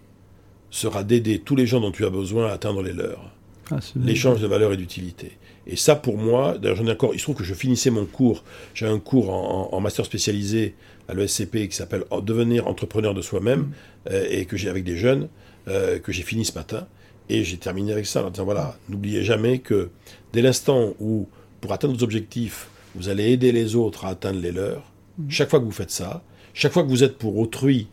[0.71, 3.31] sera d'aider tous les gens dont tu as besoin à atteindre les leurs.
[3.71, 5.33] Ah, L'échange de valeur et d'utilité.
[5.67, 7.15] Et ça, pour moi, d'ailleurs, j'en ai encore.
[7.15, 8.45] Il se trouve que je finissais mon cours.
[8.75, 10.77] J'ai un cours en, master spécialisé
[11.09, 13.71] à l'ESCP qui s'appelle Devenir entrepreneur de soi-même
[14.11, 15.29] euh, et que j'ai avec des jeunes
[15.67, 16.87] euh, que j'ai fini ce matin.
[17.29, 19.91] Et j'ai terminé avec ça en disant voilà, n'oubliez jamais que
[20.33, 21.27] dès l'instant où,
[21.61, 24.93] pour atteindre vos objectifs, vous allez aider les autres à atteindre les leurs,
[25.29, 26.23] Chaque fois que vous faites ça,
[26.55, 27.89] chaque fois que vous êtes pour autrui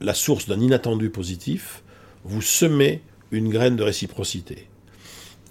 [0.00, 1.82] la source d'un inattendu positif,
[2.24, 4.68] vous semez une graine de réciprocité.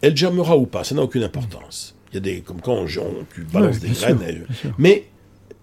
[0.01, 1.95] Elle germera ou pas, ça n'a aucune importance.
[2.11, 4.45] Il y a des, comme quand on, tu balances des graines.
[4.77, 5.05] mais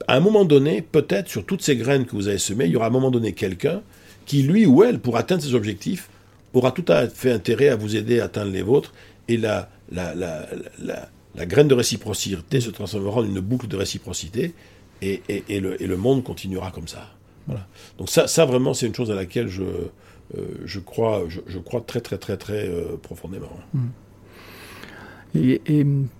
[0.08, 2.76] à un moment donné, peut-être sur toutes ces graines que vous avez semées, il y
[2.76, 3.82] aura à un moment donné quelqu'un
[4.26, 6.08] qui, lui ou elle, pour atteindre ses objectifs,
[6.54, 8.92] aura tout à fait intérêt à vous aider à atteindre les vôtres.
[9.28, 10.48] Et la, la, la,
[11.34, 14.54] la graine de réciprocité se transformera en une boucle de réciprocité
[15.02, 17.10] et, le, monde continuera comme ça.
[17.46, 17.66] Voilà.
[17.98, 21.80] Donc ça, ça vraiment, c'est une chose à laquelle je, euh, je, crois, je, crois
[21.80, 23.50] très, très, très, très euh, profondément.
[23.74, 23.88] Hmm.
[25.34, 25.60] Et,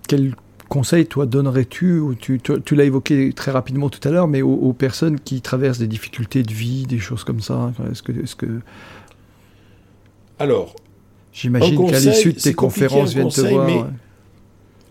[0.07, 0.35] quel
[0.69, 5.19] conseil, toi, donnerais-tu, tu, tu, l'as évoqué très rapidement tout à l'heure, mais aux, personnes
[5.19, 8.11] qui traversent des difficultés de vie, des choses comme ça Est-ce que...
[8.11, 8.59] Est que...
[10.39, 10.75] Alors,
[11.31, 13.65] J'imagine qu'à l'issue de tes conférences viennent te voir.
[13.65, 13.81] Mais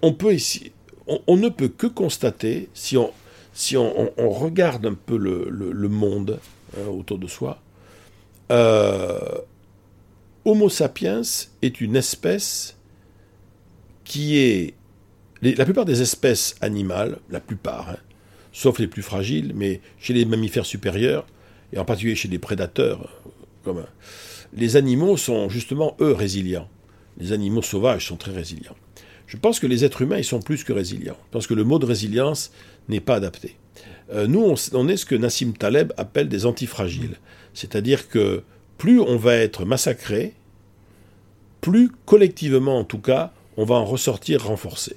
[0.03, 0.73] on, peut ici,
[1.07, 3.11] on, ne peut que constater, si on,
[3.53, 6.41] si on, regarde un peu le, monde
[6.77, 7.61] hein, autour de soi,
[8.51, 9.39] euh,
[10.45, 11.23] Homo sapiens
[11.63, 12.77] est une espèce
[14.05, 14.75] qui est...
[15.43, 17.97] la plupart des espèces animales, la plupart, hein,
[18.53, 21.27] sauf les plus fragiles, mais chez les mammifères supérieurs,
[21.73, 23.23] et en particulier chez les prédateurs,
[23.65, 23.85] comme,
[24.55, 26.69] les animaux sont justement, eux, résilients.
[27.19, 28.77] Les animaux sauvages sont très résilients.
[29.27, 31.17] Je pense que les êtres humains, ils sont plus que résilients.
[31.27, 32.53] Je pense que le mot de résilience
[32.93, 33.57] n'est pas adapté.
[34.13, 37.17] Euh, nous, on, est ce que Nassim Taleb appelle des antifragiles.
[37.55, 38.43] C'est-à-dire que
[38.79, 40.35] plus on va être massacré,
[41.61, 44.97] plus collectivement en tout cas, on va en ressortir renforcé.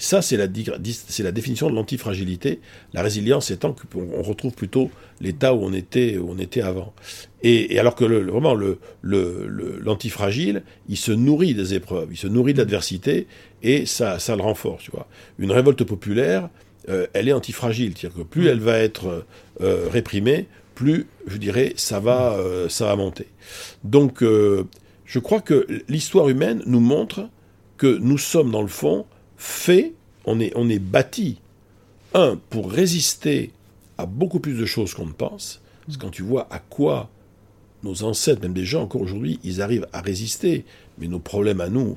[0.00, 2.60] Ça, c'est la, définition de l'antifragilité.
[2.92, 6.94] La résilience étant qu'on retrouve plutôt l'état où on était, où on était avant.
[7.42, 8.56] Et, alors que le, vraiment,
[9.02, 13.26] l'antifragile, le, il se nourrit des épreuves, il se nourrit de l'adversité,
[13.64, 14.84] et ça, ça le renforce.
[14.84, 15.08] Tu vois.
[15.40, 16.48] Une révolte populaire,
[16.88, 17.94] euh, elle est antifragile.
[17.96, 19.24] C'est-à-dire que plus elle va être
[19.60, 23.26] euh, réprimée, plus, je dirais, ça va, euh, ça va monter.
[23.84, 27.28] Donc, je crois que l'histoire humaine nous montre
[27.76, 29.92] que nous sommes, dans le fond, faits,
[30.24, 31.40] on est, on est bâti,
[32.14, 33.52] un, pour résister
[33.96, 35.60] à beaucoup plus de choses qu'on ne pense.
[35.86, 37.10] Parce que quand tu vois à quoi
[37.82, 40.64] nos ancêtres, même des gens encore aujourd'hui, ils arrivent à résister.
[41.00, 41.94] Mais nos problèmes à nous,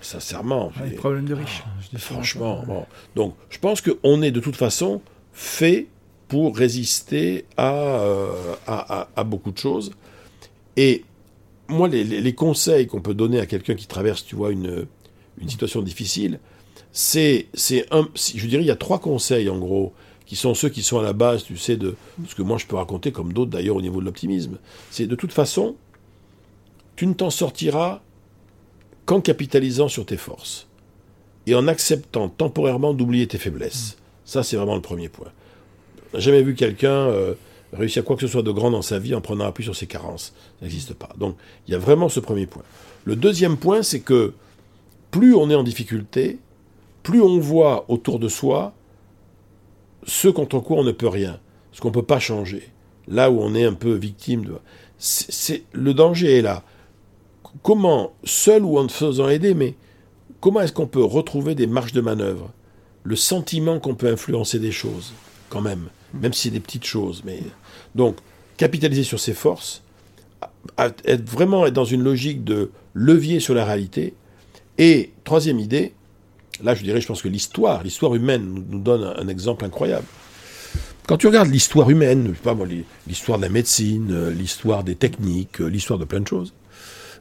[0.00, 0.72] sincèrement.
[0.84, 1.62] les problèmes de riches.
[1.64, 2.62] Ah, franchement.
[2.66, 2.86] Bon.
[3.14, 5.00] Donc, je pense qu'on est de toute façon
[5.32, 5.86] fait
[6.28, 8.30] pour résister euh,
[8.66, 9.92] à, à, beaucoup de choses.
[10.76, 11.04] Et
[11.68, 14.86] moi, les, les conseils qu'on peut donner à quelqu'un qui traverse, tu vois, une,
[15.38, 16.38] une situation difficile,
[16.92, 17.48] c'est,
[17.90, 19.92] un, je dirais, il y a trois conseils en gros
[20.26, 21.96] qui sont ceux qui sont à la base, tu sais, de
[22.26, 24.58] ce que moi je peux raconter, comme d'autres d'ailleurs au niveau de l'optimisme.
[24.90, 25.76] C'est de toute façon,
[26.96, 28.02] tu ne t'en sortiras
[29.06, 30.68] qu'en capitalisant sur tes forces
[31.46, 33.96] et en acceptant temporairement d'oublier tes faiblesses.
[34.24, 35.32] Ça, c'est vraiment le premier point.
[36.14, 37.34] Jamais vu quelqu'un euh,
[37.72, 39.74] réussir à quoi que ce soit de grand dans sa vie en prenant appui sur
[39.74, 40.32] ses carences.
[40.60, 41.10] Ça n'existe pas.
[41.18, 41.36] Donc,
[41.66, 42.62] il y a vraiment ce premier point.
[43.04, 44.34] Le deuxième point, c'est que
[45.10, 46.38] plus on est en difficulté,
[47.02, 48.72] plus on voit autour de soi
[50.04, 51.38] ce contre quoi on ne peut rien,
[51.72, 52.68] ce qu'on ne peut pas changer,
[53.08, 54.54] là où on est un peu victime de...
[54.98, 56.62] C'est, le danger est là.
[57.62, 59.74] Comment, seul ou en faisant aider, mais
[60.40, 62.50] comment est-ce qu'on peut retrouver des marges de manœuvre
[63.04, 65.12] Le sentiment qu'on peut influencer des choses,
[65.48, 67.22] quand même, même si c'est des petites choses.
[67.24, 67.40] Mais...
[67.94, 68.16] Donc,
[68.56, 69.82] capitaliser sur ses forces,
[70.78, 74.14] être vraiment être dans une logique de levier sur la réalité.
[74.78, 75.92] Et, troisième idée,
[76.62, 80.06] Là, je dirais, je pense que l'histoire, l'histoire humaine nous, donne un, exemple incroyable.
[81.06, 82.56] quand tu regardes l'histoire humaine, pas
[83.06, 86.52] l'histoire de la médecine, l'histoire des techniques, l'histoire de plein de choses,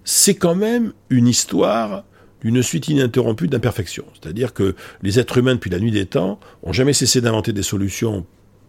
[0.04, 2.04] c'est quand même une histoire
[2.42, 4.06] d'une suite ininterrompue d'imperfections.
[4.14, 7.64] C'est-à-dire que les êtres humains, depuis la nuit des temps, ont jamais cessé d'inventer des
[7.64, 8.26] solutions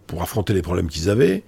[0.06, 1.42] pour affronter les problèmes qu'ils avaient,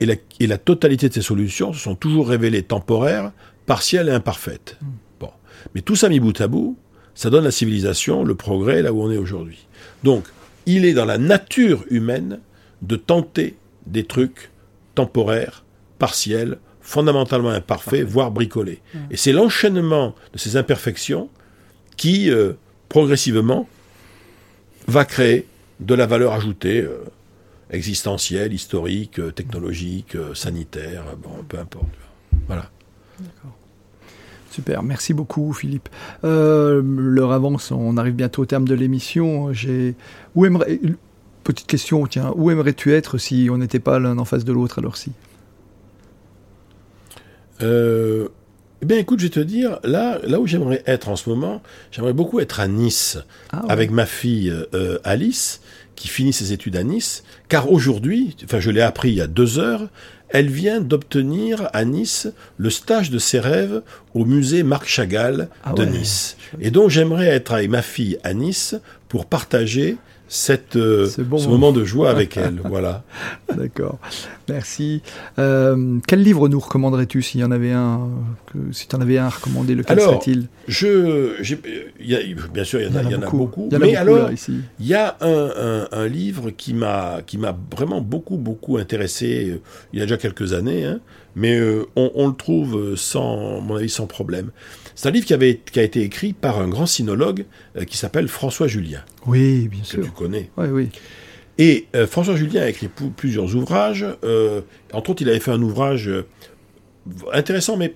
[0.00, 3.32] et la, et la, totalité de ces solutions se sont toujours révélées temporaires,
[3.66, 4.78] partielles et imparfaites.
[4.80, 4.86] Mm.
[5.20, 5.30] Bon.
[5.74, 6.78] Mais tout ça mis bout à bout,
[7.14, 9.66] ça donne la civilisation, le progrès, là où on est aujourd'hui.
[10.04, 10.26] Donc,
[10.66, 12.40] il est dans la nature humaine
[12.82, 13.56] de tenter
[13.86, 14.50] des trucs
[14.94, 15.64] temporaires,
[15.98, 18.80] partiels, fondamentalement imparfaits, voire bricolés.
[18.94, 18.98] Mm.
[19.10, 21.28] Et c'est l'enchaînement de ces imperfections
[21.96, 22.52] qui, euh,
[22.88, 23.68] progressivement,
[24.86, 25.46] va créer
[25.80, 26.98] de la valeur ajoutée euh,
[27.70, 31.88] existentielle, historique, euh, technologique, sanitaire, bon, peu importe.
[32.46, 32.70] Voilà.
[33.18, 33.56] D'accord.
[34.52, 35.90] Super, merci beaucoup Philippe.
[36.22, 39.52] L'heure avance, on arrive bientôt au terme de l'émission.
[39.52, 39.96] J'ai
[40.34, 40.80] où aimerais
[41.44, 44.78] petite question, tiens, où aimerais-tu être si on n'était pas l'un en face de l'autre
[44.78, 44.96] alors
[47.58, 47.66] si
[48.82, 51.62] eh bien, écoute, je vais te dire, là, là où j'aimerais être en ce moment,
[51.90, 53.18] j'aimerais beaucoup être à Nice
[53.50, 55.62] ah avec ma fille euh, Alice,
[55.94, 59.26] qui finit ses études à Nice, car aujourd'hui, enfin, je l'ai appris il y a
[59.26, 59.88] deux heures,
[60.28, 62.28] elle vient d'obtenir à Nice
[62.58, 63.80] le stage de ses rêves
[64.12, 66.36] au musée Marc Chagall ah de Nice.
[66.60, 68.74] Et donc, j'aimerais être avec ma fille à Nice
[69.08, 69.96] pour partager
[70.28, 72.60] cette, euh, ce, moment de joie avec elle.
[72.64, 73.04] voilà.
[73.54, 73.98] D'accord.
[74.48, 75.02] Merci.
[75.38, 78.08] Euh, quel livre nous recommanderais-tu s'il y en avait un
[78.46, 80.48] que, Si tu en avais un à recommander, lequel serait-il?
[80.66, 81.34] je,
[82.52, 83.68] Bien sûr, il y en, a, beaucoup.
[83.70, 84.30] mais alors,
[84.80, 87.22] il y a un, un, livre qui m'a
[87.74, 89.60] vraiment beaucoup, beaucoup intéressé euh,
[89.92, 91.00] il y a déjà quelques années, hein,
[91.34, 91.60] mais
[91.96, 94.50] on, on, le trouve sans, mon avis, sans problème.
[94.96, 97.44] C'est un livre qui, avait, qui a été écrit par un grand sinologue
[97.76, 99.04] euh, qui s'appelle François Julien.
[99.26, 100.00] Oui, bien sûr.
[100.00, 100.50] Que tu connais.
[100.56, 100.88] Oui, oui.
[101.58, 104.06] Et euh, François Julien a écrit plusieurs ouvrages.
[104.24, 104.62] Euh,
[104.94, 106.10] entre autres, il avait fait un ouvrage
[107.32, 107.94] intéressant, mais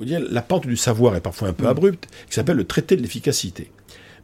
[0.00, 1.68] dire, la pente du savoir est parfois un peu mm.
[1.68, 3.70] abrupte, qui s'appelle Le traité de l'efficacité.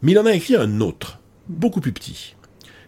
[0.03, 2.37] Mais il en a écrit un autre, beaucoup plus petit,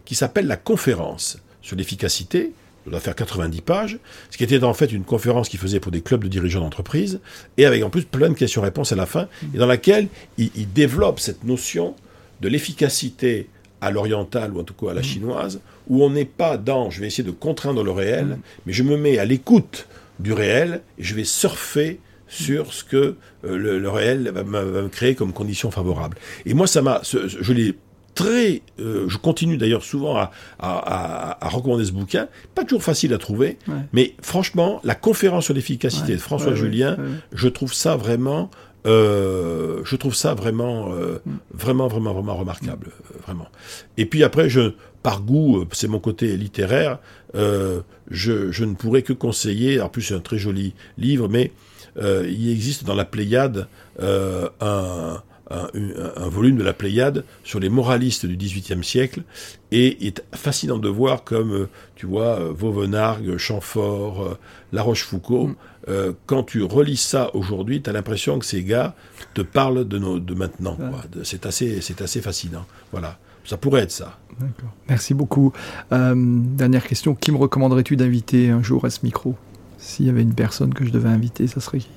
[0.04, 2.52] qui s'appelle La conférence sur l'efficacité,
[2.86, 3.98] ça doit faire 90 pages,
[4.30, 7.20] ce qui était en fait une conférence qu'il faisait pour des clubs de dirigeants d'entreprise,
[7.56, 10.06] et avec en plus plein de questions-réponses à la fin, et dans laquelle
[10.38, 11.96] il, développe cette notion
[12.40, 13.48] de l'efficacité
[13.80, 15.04] à l'orientale, ou en tout cas à la mmh.
[15.04, 18.38] chinoise, où on n'est pas dans je vais essayer de contraindre le réel, mmh.
[18.66, 19.88] mais je me mets à l'écoute
[20.20, 25.16] du réel, et je vais surfer sur ce que euh, le, réel va, me créer
[25.16, 26.16] comme condition favorable.
[26.44, 27.74] Et moi, ça m'a, je l'ai
[28.16, 33.14] très, euh, je continue d'ailleurs souvent à, à, à, recommander ce bouquin, pas toujours facile
[33.14, 33.58] à trouver,
[33.92, 36.96] mais franchement, la conférence sur l'efficacité de François Julien,
[37.32, 38.50] je trouve ça vraiment,
[38.86, 41.32] euh, je trouve ça vraiment, euh, mm.
[41.52, 43.48] vraiment, vraiment, vraiment remarquable, euh, vraiment.
[43.96, 46.98] Et puis après, je, par goût, euh, c'est mon côté littéraire,
[47.34, 51.52] je, je, ne pourrais que conseiller, en plus c'est un très joli livre, mais
[52.00, 53.68] il existe dans la Pléiade
[54.00, 59.22] un un, volume de la Pléiade sur les moralistes du XVIIIe siècle,
[59.70, 64.38] et il est fascinant de voir comme, euh, tu vois, euh, Vauvenargues, Chamfort, euh,
[64.72, 65.92] La Rochefoucauld, mm.
[66.26, 68.94] quand tu relis ça aujourd'hui, tu as l'impression que ces gars
[69.34, 70.76] te parlent de, nos, de maintenant.
[71.22, 72.66] C'est assez, assez fascinant.
[72.90, 73.18] Voilà.
[73.44, 74.18] Ça pourrait être ça.
[74.88, 75.52] Merci beaucoup.
[75.92, 77.14] dernière question.
[77.14, 79.36] Qui me recommanderais-tu d'inviter un jour à ce micro?
[79.78, 81.88] S'il y avait une personne que je devais inviter, ça serait qui?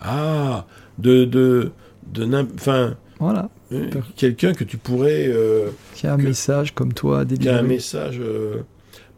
[0.00, 0.66] Ah,
[0.98, 1.72] de, de,
[2.12, 3.50] de enfin voilà.
[3.72, 7.58] euh, quelqu'un que tu pourrais euh, qui a un message comme toi à qui a
[7.58, 8.62] un message euh,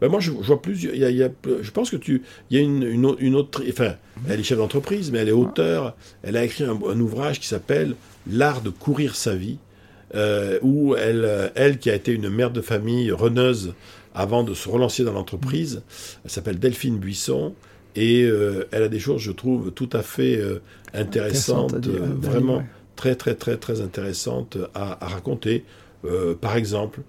[0.01, 1.29] ben moi je, vois plus il y, a,
[1.61, 2.83] je pense que tu il y a une,
[3.19, 3.93] une, autre enfin
[4.27, 5.95] elle est chef d'entreprise mais elle est auteure.
[6.23, 7.95] Elle a écrit un, ouvrage qui s'appelle
[8.29, 9.59] l'art de courir sa vie
[10.63, 13.75] où elle elle qui a été une mère de famille reneuse
[14.15, 15.83] avant de se relancer dans l'entreprise
[16.25, 17.53] elle s'appelle Delphine Buisson
[17.95, 18.23] et
[18.71, 20.41] elle a des choses je trouve tout à fait
[20.95, 22.63] intéressantes vraiment
[22.95, 25.65] très très très très intéressante à, raconter.
[26.05, 27.01] Euh, par exemple,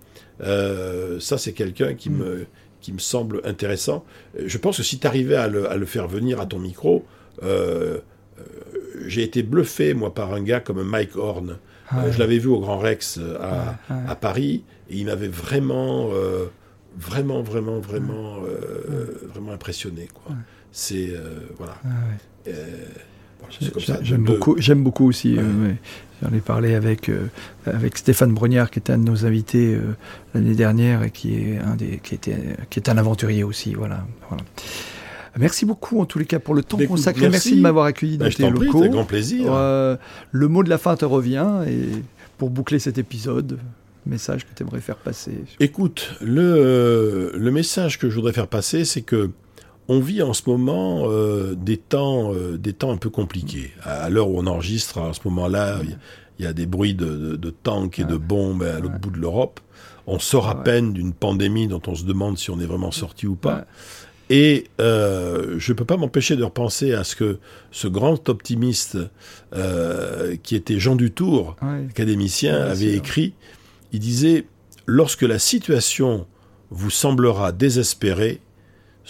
[0.43, 2.16] euh, ça c'est quelqu'un qui, mm.
[2.16, 2.47] me,
[2.80, 4.05] qui me semble intéressant.
[4.45, 7.05] Je pense que si tu arrivais à le, à le, faire venir à ton micro,
[7.43, 7.99] euh,
[9.07, 11.57] j'ai été bluffé moi par un gars comme Mike Horn.
[11.95, 13.76] Ah je l'avais vu au Grand Rex à,
[14.09, 16.09] à Paris et il m'avait vraiment,
[16.97, 18.39] vraiment, vraiment, vraiment,
[19.28, 20.09] vraiment impressionné.
[20.14, 20.35] Quoi.
[20.70, 21.12] C'est
[21.59, 21.74] voilà.
[24.03, 25.36] J'aime beaucoup, j'aime beaucoup aussi.
[25.36, 25.72] Euh,
[26.22, 27.26] j'en ai parlé avec euh,
[27.66, 29.97] avec Stéphane Brognard, qui était un de nos invités euh,
[30.34, 33.74] l'année dernière et qui est un des, qui était, qui est un aventurier aussi.
[33.74, 34.07] Voilà.
[34.28, 34.43] voilà.
[35.38, 37.28] Merci beaucoup en tous les cas pour le temps consacré.
[37.28, 37.57] Merci.
[37.57, 38.80] de m'avoir accueilli dans bah, tes locaux.
[38.80, 39.53] Prie, grand plaisir.
[39.53, 41.88] le mot de la fin te revient et
[42.38, 43.59] pour boucler cet épisode.
[44.05, 48.84] message que tu aimerais faire passer Écoute, le, le message que je voudrais faire passer,
[48.84, 49.30] c'est que
[49.89, 53.72] on vit en ce moment euh, des, temps, euh, des temps un peu compliqués.
[53.83, 55.80] À, l'heure où on enregistre, à ce moment-là,
[56.39, 59.18] il y, a des bruits de, de, tanks et de bombes à l'autre bout de
[59.18, 59.61] l'Europe.
[60.07, 63.26] On sort à peine d'une pandémie dont on se demande si on est vraiment sorti
[63.26, 63.66] ou pas.
[64.30, 67.39] Et euh, je ne peux pas m'empêcher de repenser à ce que
[67.70, 68.99] ce grand optimiste
[70.43, 71.57] qui était Jean Dutour,
[71.91, 73.35] académicien, avait écrit.
[73.93, 74.47] Il disait
[74.87, 76.26] Lorsque la situation
[76.70, 78.41] vous semblera désespérée,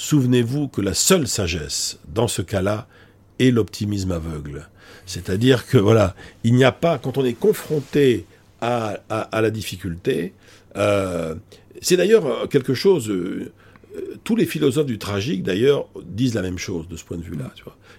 [0.02, 2.88] souvenez-vous que la seule sagesse, dans ce cas-là,
[3.38, 4.68] est l'optimisme aveugle.
[5.06, 8.26] C'est-à-dire que, voilà, il n'y a pas, quand on est confronté
[8.60, 10.34] à, la difficulté,
[10.76, 11.36] euh,
[11.80, 13.52] c'est d'ailleurs quelque chose, euh,
[14.24, 17.52] tous les philosophes du tragique, d'ailleurs, disent la même chose de ce point de vue-là.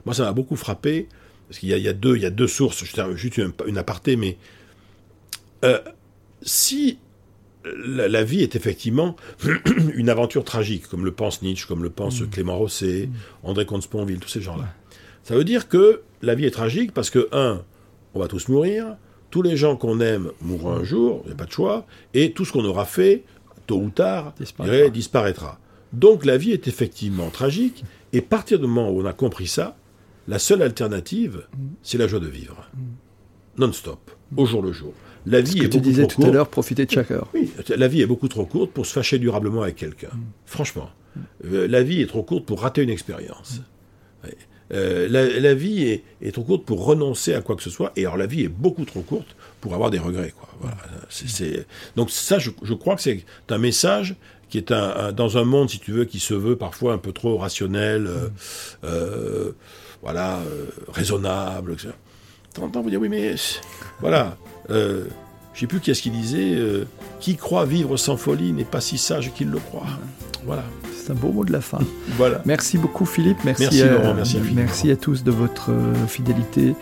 [0.06, 1.08] Moi, ça m'a beaucoup frappé,
[1.48, 2.84] parce qu'il y, a deux, y a deux sources,
[3.16, 4.38] juste une, une aparté, mais
[5.64, 5.80] euh,
[6.42, 6.98] si
[7.66, 9.16] la, vie est effectivement
[9.96, 12.30] une aventure tragique, comme le pense Nietzsche, comme le pense mm.
[12.30, 13.14] Clément Rosset, mm.
[13.44, 14.68] André Comte-Sponville, tous ces gens-là.
[15.24, 17.62] Ça veut dire que la vie est tragique parce que, un,
[18.14, 18.98] on va tous mourir,
[19.32, 22.34] tous les gens qu'on aime mourront un jour, il n'y a pas de choix, et
[22.34, 23.24] tout ce qu'on aura fait,
[23.66, 24.90] tôt ou tard, disparaîtra.
[24.90, 25.60] disparaîtra.
[25.94, 29.48] Donc la vie est effectivement tragique, et à partir du moment où on a compris
[29.48, 29.78] ça,
[30.28, 31.68] la seule alternative, mm.
[31.82, 32.70] c'est la joie de vivre.
[33.58, 34.94] Non-stop, au jour le jour.
[35.26, 37.28] La vie Ce que tu disais tout à l'heure, profiter de chaque heure.
[37.34, 40.10] Oui, la vie est beaucoup trop courte pour se fâcher durablement avec quelqu'un.
[40.14, 40.24] Mm.
[40.46, 40.90] Franchement.
[41.46, 43.60] Euh, la vie est trop courte pour rater une expérience.
[44.24, 44.28] Mm.
[44.72, 48.18] Euh, la, vie est, trop courte pour renoncer à quoi que ce soit, et alors
[48.18, 50.32] la vie est beaucoup trop courte pour avoir des regrets.
[50.32, 50.50] Quoi.
[51.96, 54.16] Donc ça, je, crois que c'est un message
[54.50, 57.12] qui est un, dans un monde, si tu veux, qui se veut parfois un peu
[57.12, 58.10] trop rationnel,
[58.84, 59.52] euh,
[60.02, 60.40] voilà,
[60.92, 61.90] raisonnable, etc.
[62.54, 63.36] T'entends vous dire, oui, mais
[64.00, 64.38] voilà,
[64.70, 65.06] euh,
[65.54, 66.86] je sais plus qui est-ce qui disait euh,
[67.20, 69.86] Qui croit vivre sans folie n'est pas si sage qu'il le croit.
[70.46, 70.64] Voilà.
[70.96, 71.80] C'est un beau mot de la fin.
[72.18, 72.42] voilà.
[72.46, 73.44] Merci beaucoup Philippe.
[73.44, 74.14] Merci, à,
[74.56, 76.76] merci, à tous de votre euh, fidélité.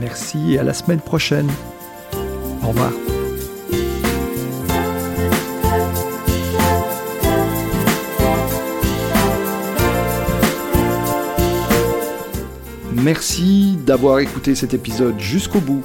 [0.00, 1.48] merci et à la semaine prochaine.
[2.62, 2.92] Au revoir.
[13.04, 15.84] Merci d'avoir écouté cet épisode jusqu'au bout.